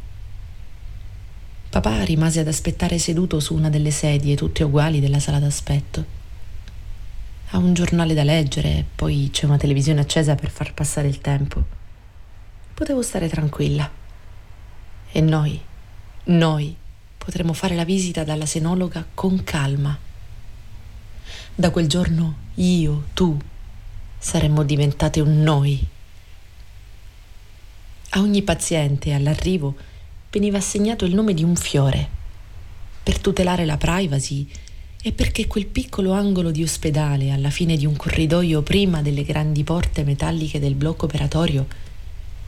Papà 1.70 2.02
rimase 2.02 2.40
ad 2.40 2.48
aspettare 2.48 2.98
seduto 2.98 3.38
su 3.38 3.54
una 3.54 3.70
delle 3.70 3.92
sedie, 3.92 4.34
tutte 4.34 4.64
uguali, 4.64 4.98
della 4.98 5.20
sala 5.20 5.38
d'aspetto. 5.38 6.04
Ha 7.50 7.58
un 7.58 7.74
giornale 7.74 8.14
da 8.14 8.24
leggere, 8.24 8.84
poi 8.96 9.28
c'è 9.32 9.44
una 9.46 9.56
televisione 9.56 10.00
accesa 10.00 10.34
per 10.34 10.50
far 10.50 10.74
passare 10.74 11.06
il 11.06 11.20
tempo. 11.20 11.62
Potevo 12.74 13.02
stare 13.02 13.28
tranquilla. 13.28 13.88
E 15.12 15.20
noi, 15.20 15.60
noi, 16.24 16.76
potremmo 17.16 17.52
fare 17.52 17.76
la 17.76 17.84
visita 17.84 18.24
dalla 18.24 18.46
senologa 18.46 19.06
con 19.14 19.44
calma. 19.44 19.96
Da 21.54 21.70
quel 21.70 21.86
giorno 21.86 22.34
io, 22.54 23.04
tu, 23.14 23.38
saremmo 24.24 24.62
diventate 24.62 25.20
un 25.20 25.42
noi. 25.42 25.86
A 28.10 28.20
ogni 28.20 28.40
paziente 28.40 29.12
all'arrivo 29.12 29.74
veniva 30.30 30.56
assegnato 30.56 31.04
il 31.04 31.14
nome 31.14 31.34
di 31.34 31.44
un 31.44 31.54
fiore 31.54 32.08
per 33.02 33.18
tutelare 33.18 33.66
la 33.66 33.76
privacy 33.76 34.48
e 35.02 35.12
perché 35.12 35.46
quel 35.46 35.66
piccolo 35.66 36.12
angolo 36.12 36.50
di 36.50 36.62
ospedale 36.62 37.32
alla 37.32 37.50
fine 37.50 37.76
di 37.76 37.84
un 37.84 37.96
corridoio 37.96 38.62
prima 38.62 39.02
delle 39.02 39.24
grandi 39.24 39.62
porte 39.62 40.04
metalliche 40.04 40.58
del 40.58 40.74
blocco 40.74 41.04
operatorio 41.04 41.66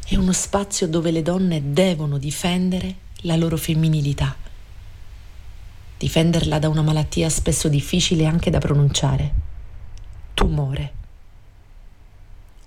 è 0.07 0.16
uno 0.16 0.33
spazio 0.33 0.89
dove 0.89 1.11
le 1.11 1.20
donne 1.20 1.72
devono 1.72 2.16
difendere 2.16 2.95
la 3.22 3.37
loro 3.37 3.59
femminilità, 3.59 4.35
difenderla 5.99 6.59
da 6.59 6.70
una 6.70 6.83
malattia 6.83 7.29
spesso 7.29 7.68
difficile 7.68 8.24
anche 8.24 8.49
da 8.49 8.59
pronunciare, 8.61 9.35
tumore. 10.33 10.96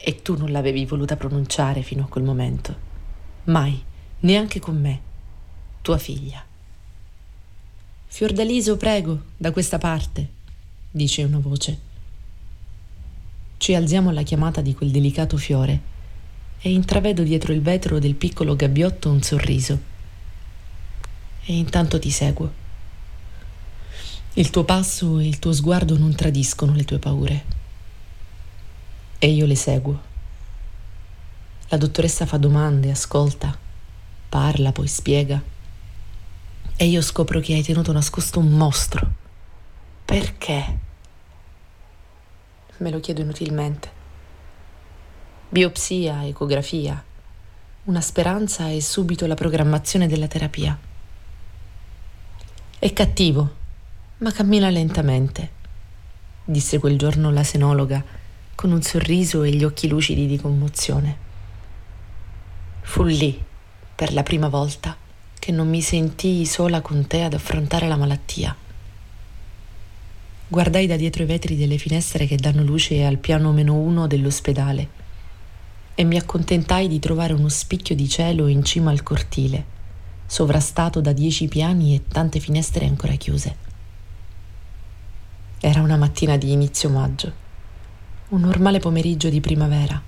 E 0.02 0.22
tu 0.22 0.38
non 0.38 0.52
l'avevi 0.52 0.86
voluta 0.86 1.18
pronunciare 1.18 1.82
fino 1.82 2.04
a 2.04 2.08
quel 2.08 2.24
momento, 2.24 2.76
mai, 3.45 3.84
neanche 4.22 4.60
con 4.60 4.80
me 4.80 5.02
tua 5.82 5.97
figlia. 5.97 6.43
Fiordaliso, 8.08 8.78
prego, 8.78 9.24
da 9.36 9.52
questa 9.52 9.78
parte, 9.78 10.28
dice 10.89 11.24
una 11.24 11.39
voce. 11.39 11.80
Ci 13.58 13.76
alziamo 13.76 14.10
alla 14.10 14.24
chiamata 14.24 14.62
di 14.62 14.74
quel 14.74 14.89
delicato 14.89 15.36
fiore 15.38 15.82
e 16.62 16.72
intravedo 16.72 17.24
dietro 17.24 17.54
il 17.54 17.62
vetro 17.62 18.00
del 18.00 18.16
piccolo 18.16 18.56
gabbiotto 18.56 19.10
un 19.10 19.22
sorriso. 19.22 19.80
E 21.45 21.58
intanto 21.58 22.00
ti 22.00 22.10
seguo. 22.10 22.52
Il 24.34 24.50
tuo 24.50 24.64
passo 24.64 25.20
e 25.20 25.28
il 25.28 25.39
tuo 25.39 25.52
sguardo 25.52 25.97
non 25.97 26.14
tradiscono 26.16 26.74
le 26.74 26.86
tue 26.86 27.00
paure. 27.00 27.58
E 29.22 29.28
io 29.28 29.45
le 29.45 29.55
seguo. 29.55 30.01
La 31.67 31.76
dottoressa 31.76 32.26
fa 32.26 32.38
domande, 32.38 32.89
ascolta, 32.89 33.55
parla, 34.30 34.72
poi 34.72 34.88
spiega 34.88 35.43
e 36.78 36.86
io 36.86 37.01
scopro 37.01 37.41
che 37.41 37.53
hai 37.53 37.61
tenuto 37.61 37.91
nascosto 37.91 38.39
un 38.39 38.51
mostro. 38.51 39.05
Perché? 40.05 40.78
Me 42.78 42.89
lo 42.89 43.01
chiedo 43.01 43.20
inutilmente. 43.20 43.91
Biopsia, 45.49 46.26
ecografia, 46.26 47.03
una 47.84 47.99
speranza 47.99 48.70
e 48.70 48.82
subito 48.82 49.28
la 49.28 49.36
programmazione 49.36 50.07
della 50.07 50.28
terapia. 50.28 50.80
È 52.80 52.93
cattivo, 52.93 53.55
ma 54.20 54.32
cammina 54.32 54.70
lentamente, 54.70 55.51
disse 56.45 56.80
quel 56.80 56.97
giorno 56.97 57.30
la 57.32 57.43
senologa 57.43 58.18
con 58.60 58.72
un 58.74 58.82
sorriso 58.82 59.43
e 59.43 59.51
gli 59.51 59.64
occhi 59.64 59.88
lucidi 59.88 60.28
di 60.28 60.38
commozione. 60.38 61.16
Fu 62.82 63.03
lì, 63.03 63.41
per 63.95 64.12
la 64.12 64.22
prima 64.22 64.49
volta, 64.49 64.97
che 65.39 65.53
non 65.53 65.70
mi 65.70 65.82
sentii 65.82 66.45
sola 66.45 66.82
con 66.82 67.07
te 67.07 67.24
ad 67.24 67.34
affrontare 67.34 67.88
la 67.88 67.95
malattia. 67.95 68.53
Guardai 70.45 70.88
da 70.88 70.97
dietro 70.97 71.24
i 71.24 71.26
vetri 71.26 71.55
delle 71.55 71.78
finestre 71.78 72.26
che 72.26 72.36
danno 72.36 72.62
luce 72.62 73.05
al 73.05 73.18
piano 73.18 73.53
meno 73.53 73.76
uno 73.76 74.07
dell'ospedale 74.07 74.89
e 75.95 76.03
mi 76.03 76.18
accontentai 76.18 76.89
di 76.89 76.99
trovare 76.99 77.32
uno 77.32 77.47
spicchio 77.47 77.95
di 77.95 78.10
cielo 78.10 78.47
in 78.47 78.66
cima 78.66 78.91
al 78.91 79.03
cortile, 79.03 79.64
sovrastato 80.26 80.99
da 80.99 81.14
dieci 81.14 81.47
piani 81.47 81.95
e 81.95 82.01
tante 82.10 82.41
finestre 82.41 82.86
ancora 82.86 83.14
chiuse. 83.14 83.55
Era 85.62 85.80
una 85.80 85.95
mattina 85.95 86.36
di 86.36 86.51
inizio 86.51 86.89
maggio, 86.89 87.47
un 88.30 88.42
normale 88.42 88.80
pomeriggio 88.80 89.30
di 89.30 89.42
primavera, 89.42 90.00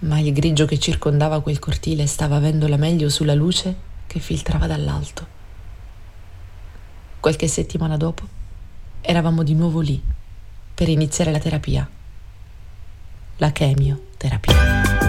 ma 0.00 0.18
il 0.18 0.32
grigio 0.32 0.66
che 0.66 0.78
circondava 0.78 1.40
quel 1.40 1.58
cortile 1.58 2.06
stava 2.06 2.36
avendo 2.36 2.68
la 2.68 2.76
meglio 2.76 3.08
sulla 3.08 3.34
luce 3.34 3.74
che 4.06 4.18
filtrava 4.18 4.66
dall'alto. 4.66 5.38
Qualche 7.18 7.48
settimana 7.48 7.96
dopo 7.96 8.26
eravamo 9.00 9.42
di 9.42 9.54
nuovo 9.54 9.80
lì 9.80 10.00
per 10.74 10.88
iniziare 10.88 11.30
la 11.30 11.38
terapia, 11.38 11.88
la 13.36 13.50
chemioterapia. 13.50 14.99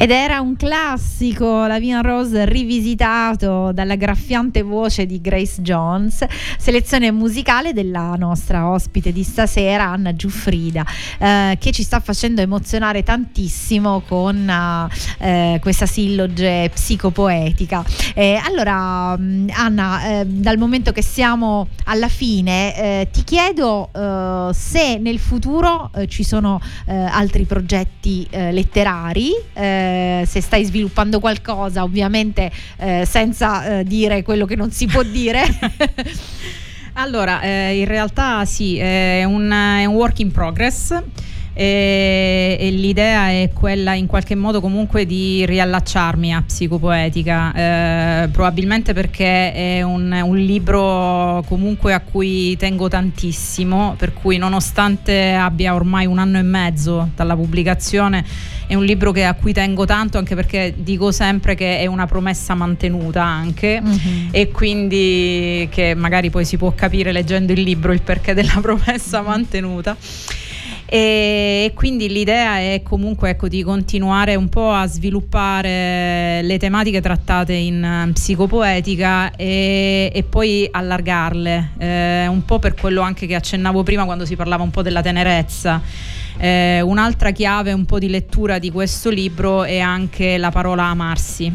Ed 0.00 0.10
era 0.12 0.40
un 0.40 0.56
classico, 0.56 1.66
la 1.66 1.78
Via 1.78 2.00
Rose 2.00 2.46
rivisitato 2.46 3.70
dalla 3.70 3.96
graffiante 3.96 4.62
voce 4.62 5.04
di 5.04 5.20
Grace 5.20 5.60
Jones, 5.60 6.24
selezione 6.56 7.10
musicale 7.10 7.74
della 7.74 8.14
nostra 8.16 8.70
ospite 8.70 9.12
di 9.12 9.22
stasera, 9.22 9.84
Anna 9.84 10.16
Giuffrida, 10.16 10.86
eh, 11.18 11.58
che 11.60 11.70
ci 11.70 11.82
sta 11.82 12.00
facendo 12.00 12.40
emozionare 12.40 13.02
tantissimo 13.02 14.00
con 14.08 14.50
eh, 15.18 15.58
questa 15.60 15.84
silloge 15.84 16.70
psicopoetica. 16.72 17.84
Eh, 18.14 18.40
allora, 18.42 19.14
mh, 19.18 19.50
Anna, 19.52 20.20
eh, 20.20 20.24
dal 20.24 20.56
momento 20.56 20.92
che 20.92 21.02
siamo 21.02 21.68
alla 21.84 22.08
fine, 22.08 22.74
eh, 22.74 23.08
ti 23.12 23.22
chiedo 23.22 23.90
eh, 23.94 24.54
se 24.54 24.96
nel 24.96 25.18
futuro 25.18 25.90
eh, 25.94 26.06
ci 26.06 26.24
sono 26.24 26.58
eh, 26.86 26.94
altri 26.94 27.44
progetti 27.44 28.26
eh, 28.30 28.50
letterari, 28.50 29.32
eh, 29.52 29.88
se 30.26 30.40
stai 30.40 30.64
sviluppando 30.64 31.20
qualcosa, 31.20 31.82
ovviamente 31.82 32.50
eh, 32.78 33.04
senza 33.06 33.80
eh, 33.80 33.84
dire 33.84 34.22
quello 34.22 34.46
che 34.46 34.56
non 34.56 34.70
si 34.70 34.86
può 34.86 35.02
dire. 35.02 35.42
Allora, 36.94 37.40
eh, 37.40 37.78
in 37.78 37.86
realtà 37.86 38.44
sì, 38.44 38.76
è 38.76 39.24
un, 39.24 39.48
è 39.50 39.84
un 39.84 39.94
work 39.94 40.18
in 40.18 40.32
progress. 40.32 41.00
E, 41.52 42.56
e 42.58 42.70
l'idea 42.70 43.28
è 43.28 43.50
quella 43.52 43.94
in 43.94 44.06
qualche 44.06 44.34
modo 44.34 44.60
comunque 44.60 45.04
di 45.04 45.44
riallacciarmi 45.44 46.32
a 46.32 46.42
psicopoetica, 46.46 47.52
eh, 47.52 48.28
probabilmente 48.28 48.94
perché 48.94 49.52
è 49.52 49.82
un, 49.82 50.10
un 50.24 50.36
libro 50.36 51.44
comunque 51.48 51.92
a 51.92 52.00
cui 52.00 52.56
tengo 52.56 52.88
tantissimo, 52.88 53.94
per 53.98 54.12
cui 54.14 54.38
nonostante 54.38 55.32
abbia 55.32 55.74
ormai 55.74 56.06
un 56.06 56.18
anno 56.18 56.38
e 56.38 56.42
mezzo 56.42 57.10
dalla 57.16 57.34
pubblicazione, 57.34 58.24
è 58.70 58.76
un 58.76 58.84
libro 58.84 59.10
che- 59.10 59.24
a 59.24 59.34
cui 59.34 59.52
tengo 59.52 59.84
tanto 59.84 60.16
anche 60.16 60.36
perché 60.36 60.72
dico 60.76 61.10
sempre 61.10 61.56
che 61.56 61.78
è 61.80 61.86
una 61.86 62.06
promessa 62.06 62.54
mantenuta 62.54 63.20
anche 63.20 63.80
Mhm. 63.80 64.28
e 64.30 64.48
quindi 64.52 65.66
che 65.72 65.94
magari 65.96 66.30
poi 66.30 66.44
si 66.44 66.56
può 66.56 66.70
capire 66.72 67.10
leggendo 67.10 67.50
il 67.50 67.62
libro 67.62 67.90
il 67.92 68.00
perché 68.02 68.32
della 68.32 68.58
promessa 68.62 69.22
mantenuta. 69.22 69.96
E 70.92 71.70
quindi 71.74 72.08
l'idea 72.08 72.58
è 72.58 72.80
comunque 72.84 73.30
ecco, 73.30 73.48
di 73.48 73.62
continuare 73.62 74.34
un 74.34 74.48
po' 74.48 74.72
a 74.72 74.86
sviluppare 74.86 76.40
le 76.42 76.58
tematiche 76.58 77.00
trattate 77.00 77.52
in 77.54 77.82
eh, 77.82 78.12
psicopoetica 78.12 79.32
e, 79.36 80.10
e 80.12 80.22
poi 80.24 80.68
allargarle, 80.70 81.70
eh, 81.78 82.26
un 82.26 82.44
po' 82.44 82.58
per 82.58 82.74
quello 82.74 83.02
anche 83.02 83.26
che 83.26 83.34
accennavo 83.36 83.82
prima 83.84 84.04
quando 84.04 84.24
si 84.24 84.34
parlava 84.36 84.62
un 84.62 84.70
po' 84.70 84.82
della 84.82 85.02
tenerezza. 85.02 85.80
Eh, 86.40 86.80
un'altra 86.80 87.32
chiave 87.32 87.72
un 87.72 87.84
po' 87.84 87.98
di 87.98 88.08
lettura 88.08 88.58
di 88.58 88.70
questo 88.70 89.10
libro 89.10 89.64
è 89.64 89.78
anche 89.78 90.38
la 90.38 90.50
parola 90.50 90.84
amarsi. 90.84 91.52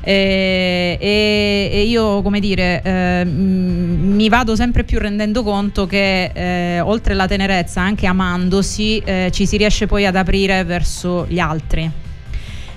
Eh, 0.00 0.96
e, 0.98 1.68
e 1.70 1.82
io, 1.82 2.22
come 2.22 2.40
dire, 2.40 2.80
eh, 2.82 3.24
mi 3.26 4.28
vado 4.30 4.56
sempre 4.56 4.84
più 4.84 4.98
rendendo 4.98 5.42
conto 5.42 5.86
che 5.86 6.30
eh, 6.32 6.80
oltre 6.80 7.12
alla 7.12 7.26
tenerezza, 7.26 7.82
anche 7.82 8.06
amandosi, 8.06 9.02
eh, 9.04 9.28
ci 9.30 9.44
si 9.44 9.58
riesce 9.58 9.86
poi 9.86 10.06
ad 10.06 10.16
aprire 10.16 10.64
verso 10.64 11.26
gli 11.28 11.38
altri 11.38 11.90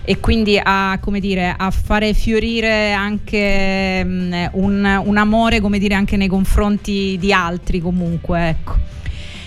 e 0.03 0.19
quindi 0.19 0.59
a, 0.61 0.99
dire, 1.19 1.53
a 1.55 1.69
fare 1.71 2.13
fiorire 2.13 2.91
anche 2.91 4.03
mh, 4.03 4.49
un, 4.53 5.01
un 5.05 5.17
amore, 5.17 5.61
dire, 5.61 5.93
anche 5.93 6.17
nei 6.17 6.27
confronti 6.27 7.17
di 7.19 7.31
altri 7.31 7.79
comunque, 7.79 8.49
ecco. 8.49 8.75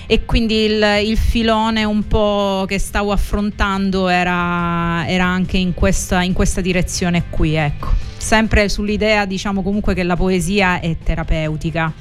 E 0.07 0.25
quindi 0.25 0.65
il, 0.65 0.85
il 1.05 1.17
filone 1.17 1.85
un 1.85 2.07
po' 2.07 2.65
che 2.67 2.79
stavo 2.79 3.13
affrontando 3.13 4.09
era, 4.09 5.07
era 5.07 5.25
anche 5.25 5.57
in 5.57 5.75
questa, 5.75 6.23
in 6.23 6.33
questa 6.33 6.61
direzione 6.61 7.25
qui, 7.31 7.55
ecco. 7.55 7.89
Sempre 8.17 8.69
sull'idea, 8.69 9.25
diciamo 9.25 9.63
comunque 9.63 9.95
che 9.95 10.03
la 10.03 10.17
poesia 10.17 10.81
è 10.81 10.97
terapeutica 11.03 11.93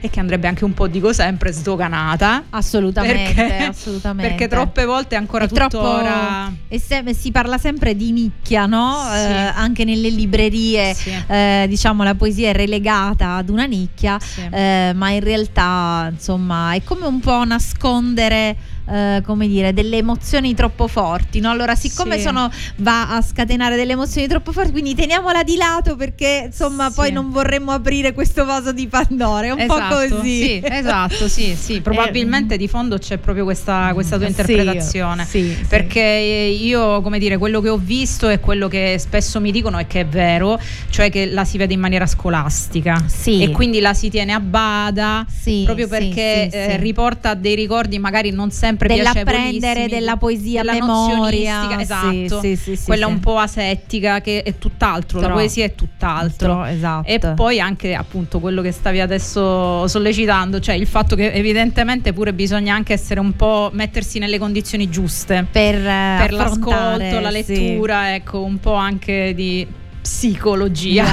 e 0.00 0.10
che 0.10 0.20
andrebbe 0.20 0.46
anche 0.48 0.64
un 0.64 0.74
po', 0.74 0.86
dico 0.86 1.12
sempre, 1.12 1.52
sdoganata. 1.52 2.44
Assolutamente, 2.50 3.34
Perché- 3.34 3.64
assolutamente. 3.66 4.28
Perché 4.30 4.48
troppe 4.48 4.84
volte 4.84 5.16
ancora 5.16 5.44
È 5.44 5.48
troppo- 5.48 5.78
tuttora... 5.78 6.52
e 6.68 6.78
se- 6.80 7.14
si 7.14 7.30
parla 7.32 7.58
sempre 7.58 7.94
di 7.96 8.12
nicchia, 8.12 8.66
no? 8.66 8.96
Sì. 9.12 9.16
Eh, 9.18 9.52
anche 9.54 9.84
nelle 9.84 10.08
librerie, 10.08 10.94
Sì. 10.94 11.12
eh, 11.26 11.66
diciamo, 11.68 12.02
la 12.02 12.14
poesia 12.14 12.50
è 12.50 12.52
relegata 12.52 13.34
ad 13.36 13.48
una 13.48 13.64
nicchia, 13.64 14.18
Sì. 14.20 14.42
eh, 14.50 14.92
ma 14.94 15.10
in 15.10 15.20
realtà, 15.20 16.08
insomma, 16.12 16.72
è 16.74 16.82
come 16.84 17.06
un 17.06 17.20
po' 17.20 17.44
nascondere. 17.44 18.56
Eh, 18.90 19.22
come 19.24 19.46
dire, 19.48 19.72
delle 19.72 19.98
emozioni 19.98 20.54
troppo 20.54 20.86
forti, 20.88 21.40
no? 21.40 21.50
Allora, 21.50 21.74
siccome 21.74 22.16
Sì. 22.16 22.22
sono, 22.22 22.50
va 22.76 23.14
a 23.16 23.22
scatenare 23.22 23.76
delle 23.76 23.92
emozioni 23.92 24.26
troppo 24.26 24.52
forti, 24.52 24.70
quindi 24.70 24.94
teniamola 24.94 25.42
di 25.42 25.56
lato 25.56 25.96
perché 25.96 26.44
insomma 26.46 26.88
Sì. 26.88 26.94
poi 26.94 27.12
non 27.12 27.30
vorremmo 27.30 27.72
aprire 27.72 28.12
questo 28.12 28.44
vaso 28.44 28.72
di 28.72 28.86
Pandora. 28.86 29.46
È 29.46 29.50
un 29.50 29.66
po' 29.66 29.76
Esatto, 29.76 30.16
così. 30.16 30.42
Sì, 30.42 30.60
esatto, 30.64 31.28
sì, 31.28 31.54
sì. 31.54 31.80
Probabilmente 31.88 32.56
di 32.56 32.68
fondo 32.68 32.98
c'è 32.98 33.18
proprio 33.18 33.44
questa, 33.44 33.90
questa 33.92 34.16
tua 34.16 34.26
interpretazione. 34.26 35.26
Perché 35.68 36.00
io, 36.00 37.00
come 37.02 37.18
dire, 37.18 37.36
quello 37.38 37.60
che 37.60 37.68
ho 37.68 37.78
visto 37.78 38.28
e 38.28 38.40
quello 38.40 38.68
che 38.68 38.96
spesso 38.98 39.40
mi 39.40 39.50
dicono 39.52 39.78
è 39.78 39.86
che 39.86 40.00
è 40.00 40.06
vero, 40.06 40.58
cioè 40.90 41.10
che 41.10 41.26
la 41.26 41.44
si 41.44 41.58
vede 41.58 41.74
in 41.74 41.80
maniera 41.80 42.06
scolastica. 42.06 43.02
Sì. 43.06 43.42
E 43.42 43.50
quindi 43.50 43.80
la 43.80 43.94
si 43.94 44.08
tiene 44.08 44.32
a 44.32 44.40
bada. 44.40 45.26
Proprio 45.64 45.88
perché 45.88 46.48
eh, 46.48 46.76
riporta 46.78 47.34
dei 47.34 47.54
ricordi 47.54 47.98
magari 47.98 48.30
non 48.30 48.50
sempre 48.50 48.77
Dell'apprendere 48.78 49.58
piacevolissimi, 49.60 49.88
della 49.88 50.16
poesia 50.16 50.60
della 50.62 50.72
memoria. 50.72 51.80
esatto. 51.80 52.40
sì, 52.40 52.56
sì, 52.56 52.76
sì, 52.76 52.84
quella 52.84 53.06
un 53.06 53.20
po' 53.20 53.38
asettica 53.38 54.20
che 54.20 54.42
è 54.42 54.58
tutt'altro 54.58 55.20
la 55.20 55.26
Tro- 55.26 55.34
poesia 55.34 55.64
è 55.64 55.74
tutt'altro. 55.74 56.64
Esatto. 56.64 57.06
e 57.08 57.18
poi 57.18 57.60
anche 57.60 57.94
appunto 57.94 58.40
quello 58.40 58.62
che 58.62 58.72
stavi 58.72 59.00
adesso 59.00 59.86
sollecitando, 59.86 60.60
cioè 60.60 60.74
il 60.74 60.86
fatto 60.86 61.16
che 61.16 61.32
evidentemente 61.32 62.12
pure 62.12 62.32
bisogna 62.32 62.74
anche 62.74 62.92
essere 62.92 63.20
un 63.20 63.34
po' 63.34 63.70
mettersi 63.72 64.18
nelle 64.18 64.38
condizioni 64.38 64.88
giuste 64.88 65.46
per, 65.50 65.74
eh, 65.74 66.16
per 66.18 66.32
l'ascolto, 66.32 67.20
la 67.20 67.30
lettura, 67.30 68.14
ecco, 68.14 68.42
un 68.42 68.58
po' 68.58 68.74
anche 68.74 69.32
di 69.34 69.66
psicologia, 70.08 71.06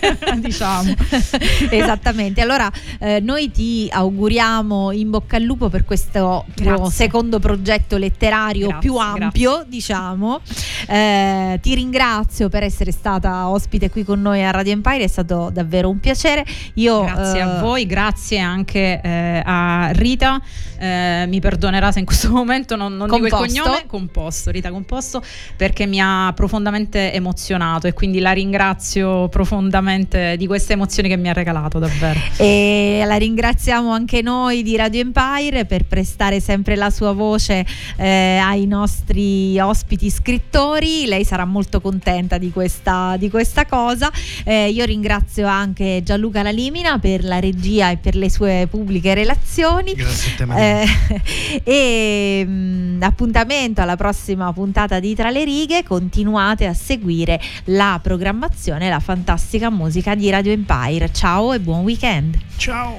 diciamo. 0.36 0.92
Esattamente. 1.70 2.42
Allora, 2.42 2.70
eh, 2.98 3.18
noi 3.20 3.50
ti 3.50 3.88
auguriamo 3.90 4.92
in 4.92 5.08
bocca 5.08 5.36
al 5.36 5.42
lupo 5.42 5.70
per 5.70 5.84
questo 5.84 6.44
tuo 6.54 6.64
Grazie. 6.64 6.90
secondo 6.90 7.38
progetto 7.38 7.96
letterario 7.96 8.68
Grazie, 8.68 8.88
più 8.88 8.96
ampio, 8.98 9.64
diciamo. 9.66 10.40
Eh, 10.86 11.58
ti 11.62 11.74
ringrazio 11.74 12.50
per 12.50 12.62
essere 12.62 12.92
stata 12.92 13.48
ospite 13.48 13.88
qui 13.88 14.04
con 14.04 14.20
noi 14.20 14.44
a 14.44 14.50
Radio 14.50 14.72
Empire, 14.72 15.04
è 15.04 15.08
stato 15.08 15.48
davvero 15.50 15.88
un 15.88 15.98
piacere. 15.98 16.44
Io, 16.74 17.04
Grazie 17.04 17.38
eh, 17.38 17.42
a 17.42 17.60
voi, 17.60 17.86
grazie 17.86 18.38
anche 18.38 19.00
eh, 19.02 19.42
a 19.44 19.90
Rita. 19.92 20.40
Eh, 20.82 21.26
mi 21.28 21.38
perdonerà 21.38 21.92
se 21.92 22.00
in 22.00 22.04
questo 22.04 22.28
momento 22.34 22.74
non, 22.74 22.96
non 22.96 23.08
dico 23.08 23.24
il 23.24 23.30
cognome. 23.30 23.84
Composto, 23.86 24.50
Rita 24.50 24.70
Composto, 24.70 25.22
perché 25.56 25.86
mi 25.86 26.00
ha 26.00 26.32
profondamente 26.34 27.12
emozionato 27.12 27.86
e 27.86 27.92
quindi 27.92 28.18
la 28.18 28.32
ringrazio 28.32 29.28
profondamente 29.28 30.36
di 30.36 30.46
queste 30.48 30.72
emozioni 30.72 31.08
che 31.08 31.16
mi 31.16 31.28
ha 31.28 31.32
regalato, 31.32 31.78
davvero. 31.78 32.18
E 32.36 33.04
la 33.06 33.14
ringraziamo 33.16 33.92
anche 33.92 34.22
noi 34.22 34.62
di 34.64 34.74
Radio 34.74 35.00
Empire 35.00 35.66
per 35.66 35.84
prestare 35.84 36.40
sempre 36.40 36.74
la 36.74 36.90
sua 36.90 37.12
voce 37.12 37.64
eh, 37.96 38.38
ai 38.42 38.66
nostri 38.66 39.60
ospiti 39.60 40.10
scrittori. 40.10 41.06
Lei 41.06 41.24
sarà 41.24 41.44
molto 41.44 41.80
contenta 41.80 42.38
di 42.38 42.50
questa, 42.50 43.14
di 43.18 43.30
questa 43.30 43.66
cosa. 43.66 44.10
Eh, 44.44 44.70
io 44.70 44.84
ringrazio 44.84 45.46
anche 45.46 46.00
Gianluca 46.02 46.42
Lalimina 46.42 46.98
per 46.98 47.22
la 47.22 47.38
regia 47.38 47.90
e 47.90 47.98
per 47.98 48.16
le 48.16 48.28
sue 48.28 48.66
pubbliche 48.68 49.14
relazioni. 49.14 49.92
Grazie 49.94 50.32
a 50.32 50.36
te 50.36 50.44
Maria. 50.44 50.64
Eh, 50.64 50.71
e 51.64 52.44
mh, 52.46 53.02
appuntamento 53.02 53.80
alla 53.80 53.96
prossima 53.96 54.52
puntata 54.52 55.00
di 55.00 55.14
Tra 55.14 55.30
le 55.30 55.44
righe. 55.44 55.82
Continuate 55.82 56.66
a 56.66 56.74
seguire 56.74 57.40
la 57.64 57.98
programmazione, 58.02 58.88
la 58.88 59.00
fantastica 59.00 59.70
musica 59.70 60.14
di 60.14 60.30
Radio 60.30 60.52
Empire. 60.52 61.12
Ciao 61.12 61.52
e 61.52 61.60
buon 61.60 61.82
weekend. 61.82 62.38
Ciao. 62.56 62.98